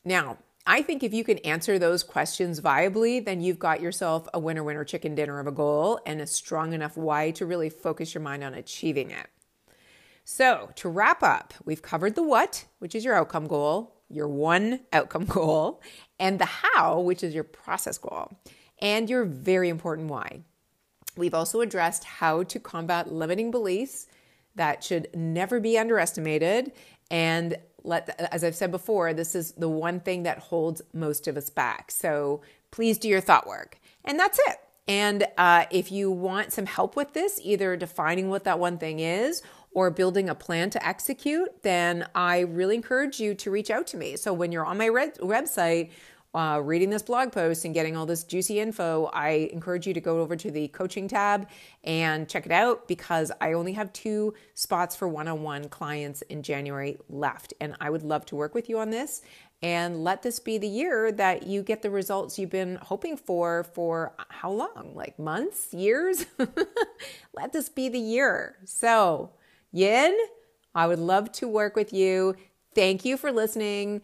Now, 0.04 0.40
I 0.66 0.82
think 0.82 1.04
if 1.04 1.14
you 1.14 1.24
can 1.24 1.38
answer 1.40 1.78
those 1.78 2.02
questions 2.02 2.60
viably, 2.60 3.24
then 3.24 3.42
you've 3.42 3.60
got 3.60 3.82
yourself 3.82 4.28
a 4.34 4.40
winner 4.40 4.64
winner 4.64 4.84
chicken 4.84 5.14
dinner 5.14 5.40
of 5.40 5.46
a 5.46 5.52
goal 5.52 6.00
and 6.08 6.20
a 6.22 6.26
strong 6.26 6.74
enough 6.74 6.98
why 6.98 7.30
to 7.32 7.46
really 7.46 7.70
focus 7.70 8.16
your 8.16 8.24
mind 8.24 8.44
on 8.44 8.56
achieving 8.56 9.12
it. 9.12 9.28
So, 10.32 10.70
to 10.76 10.90
wrap 10.90 11.24
up, 11.24 11.56
we've 11.66 11.82
covered 11.82 12.14
the 12.14 12.22
what, 12.22 12.66
which 12.78 12.94
is 12.94 13.04
your 13.04 13.16
outcome 13.16 13.48
goal, 13.48 13.96
your 14.10 14.28
one 14.28 14.82
outcome 14.94 15.26
goal, 15.26 15.82
and 16.20 16.38
the 16.38 16.46
how, 16.46 17.00
which 17.00 17.24
is 17.24 17.34
your 17.34 17.44
process 17.44 17.98
goal, 17.98 18.32
and 18.80 19.10
your 19.10 19.26
very 19.26 19.70
important 19.70 20.08
why. 20.08 20.42
We've 21.18 21.34
also 21.34 21.62
addressed 21.62 22.04
how 22.04 22.44
to 22.44 22.60
combat 22.60 23.12
limiting 23.12 23.50
beliefs 23.50 24.06
that 24.54 24.84
should 24.84 25.08
never 25.16 25.60
be 25.60 25.80
underestimated. 25.80 26.74
And 27.10 27.58
let, 27.84 28.08
as 28.32 28.44
I've 28.44 28.56
said 28.56 28.70
before, 28.70 29.16
this 29.16 29.34
is 29.34 29.54
the 29.54 29.68
one 29.68 30.00
thing 30.00 30.22
that 30.24 30.38
holds 30.38 30.84
most 30.94 31.28
of 31.28 31.38
us 31.38 31.50
back. 31.50 31.90
So 31.90 32.42
please 32.70 33.00
do 33.00 33.10
your 33.10 33.20
thought 33.20 33.48
work. 33.48 33.80
And 34.06 34.20
that's 34.20 34.38
it. 34.48 34.58
And 34.90 35.28
uh, 35.38 35.66
if 35.70 35.92
you 35.92 36.10
want 36.10 36.52
some 36.52 36.66
help 36.66 36.96
with 36.96 37.14
this, 37.14 37.40
either 37.44 37.76
defining 37.76 38.30
what 38.30 38.44
that 38.46 38.58
one 38.58 38.80
thing 38.80 39.00
is 39.00 39.44
or 39.72 39.92
building 39.92 40.30
a 40.30 40.36
plan 40.36 40.70
to 40.72 40.88
execute, 40.88 41.64
then 41.64 42.08
I 42.16 42.40
really 42.40 42.76
encourage 42.76 43.20
you 43.20 43.36
to 43.36 43.52
reach 43.52 43.70
out 43.70 43.88
to 43.88 43.98
me. 43.98 44.16
So 44.16 44.34
when 44.34 44.52
you're 44.52 44.66
on 44.66 44.78
my 44.78 44.90
red- 44.90 45.18
website, 45.20 45.92
uh, 46.34 46.62
reading 46.64 46.92
this 46.92 47.02
blog 47.02 47.32
post 47.32 47.66
and 47.66 47.74
getting 47.74 47.98
all 47.98 48.06
this 48.06 48.24
juicy 48.24 48.60
info, 48.60 49.10
I 49.14 49.50
encourage 49.52 49.88
you 49.88 49.96
to 49.96 50.02
go 50.02 50.20
over 50.20 50.36
to 50.36 50.52
the 50.52 50.68
coaching 50.68 51.08
tab 51.08 51.48
and 51.84 52.30
check 52.30 52.46
it 52.46 52.52
out 52.52 52.88
because 52.88 53.32
I 53.42 53.54
only 53.54 53.74
have 53.74 53.92
two 53.94 54.36
spots 54.54 54.96
for 54.96 55.08
one 55.08 55.28
on 55.28 55.42
one 55.42 55.70
clients 55.70 56.22
in 56.24 56.44
January 56.44 57.00
left. 57.10 57.54
And 57.60 57.76
I 57.82 57.90
would 57.90 58.04
love 58.04 58.26
to 58.28 58.36
work 58.36 58.54
with 58.54 58.70
you 58.70 58.78
on 58.78 58.92
this 58.92 59.24
and 59.62 60.04
let 60.04 60.22
this 60.22 60.40
be 60.40 60.58
the 60.58 60.68
year 60.68 61.12
that 61.12 61.48
you 61.48 61.64
get 61.64 61.82
the 61.82 61.90
results 61.90 62.38
you've 62.38 62.50
been 62.50 62.76
hoping 62.76 63.18
for 63.18 63.64
for 63.64 64.14
how 64.30 64.52
long? 64.52 64.92
Like 64.94 65.18
months, 65.18 65.74
years? 65.74 66.28
let 67.34 67.54
this 67.54 67.70
be 67.70 67.90
the 67.90 68.00
year. 68.00 68.58
So, 68.66 69.32
Yin, 69.72 70.18
I 70.76 70.88
would 70.88 71.00
love 71.00 71.32
to 71.34 71.48
work 71.48 71.76
with 71.76 71.94
you. 71.94 72.36
Thank 72.76 73.06
you 73.06 73.18
for 73.18 73.32
listening. 73.32 74.02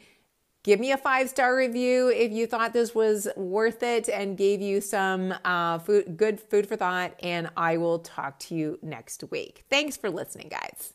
Give 0.63 0.79
me 0.79 0.91
a 0.91 0.97
five 0.97 1.29
star 1.29 1.55
review 1.55 2.09
if 2.09 2.31
you 2.31 2.47
thought 2.47 2.73
this 2.73 2.95
was 2.95 3.27
worth 3.35 3.83
it 3.83 4.09
and 4.09 4.35
gave 4.35 4.61
you 4.61 4.81
some 4.81 5.31
uh, 5.45 5.77
food, 5.77 6.17
good 6.17 6.41
food 6.41 6.67
for 6.67 6.75
thought. 6.75 7.13
And 7.21 7.51
I 7.55 7.77
will 7.77 7.99
talk 7.99 8.39
to 8.39 8.55
you 8.55 8.79
next 8.81 9.23
week. 9.29 9.63
Thanks 9.69 9.95
for 9.95 10.09
listening, 10.09 10.49
guys. 10.49 10.94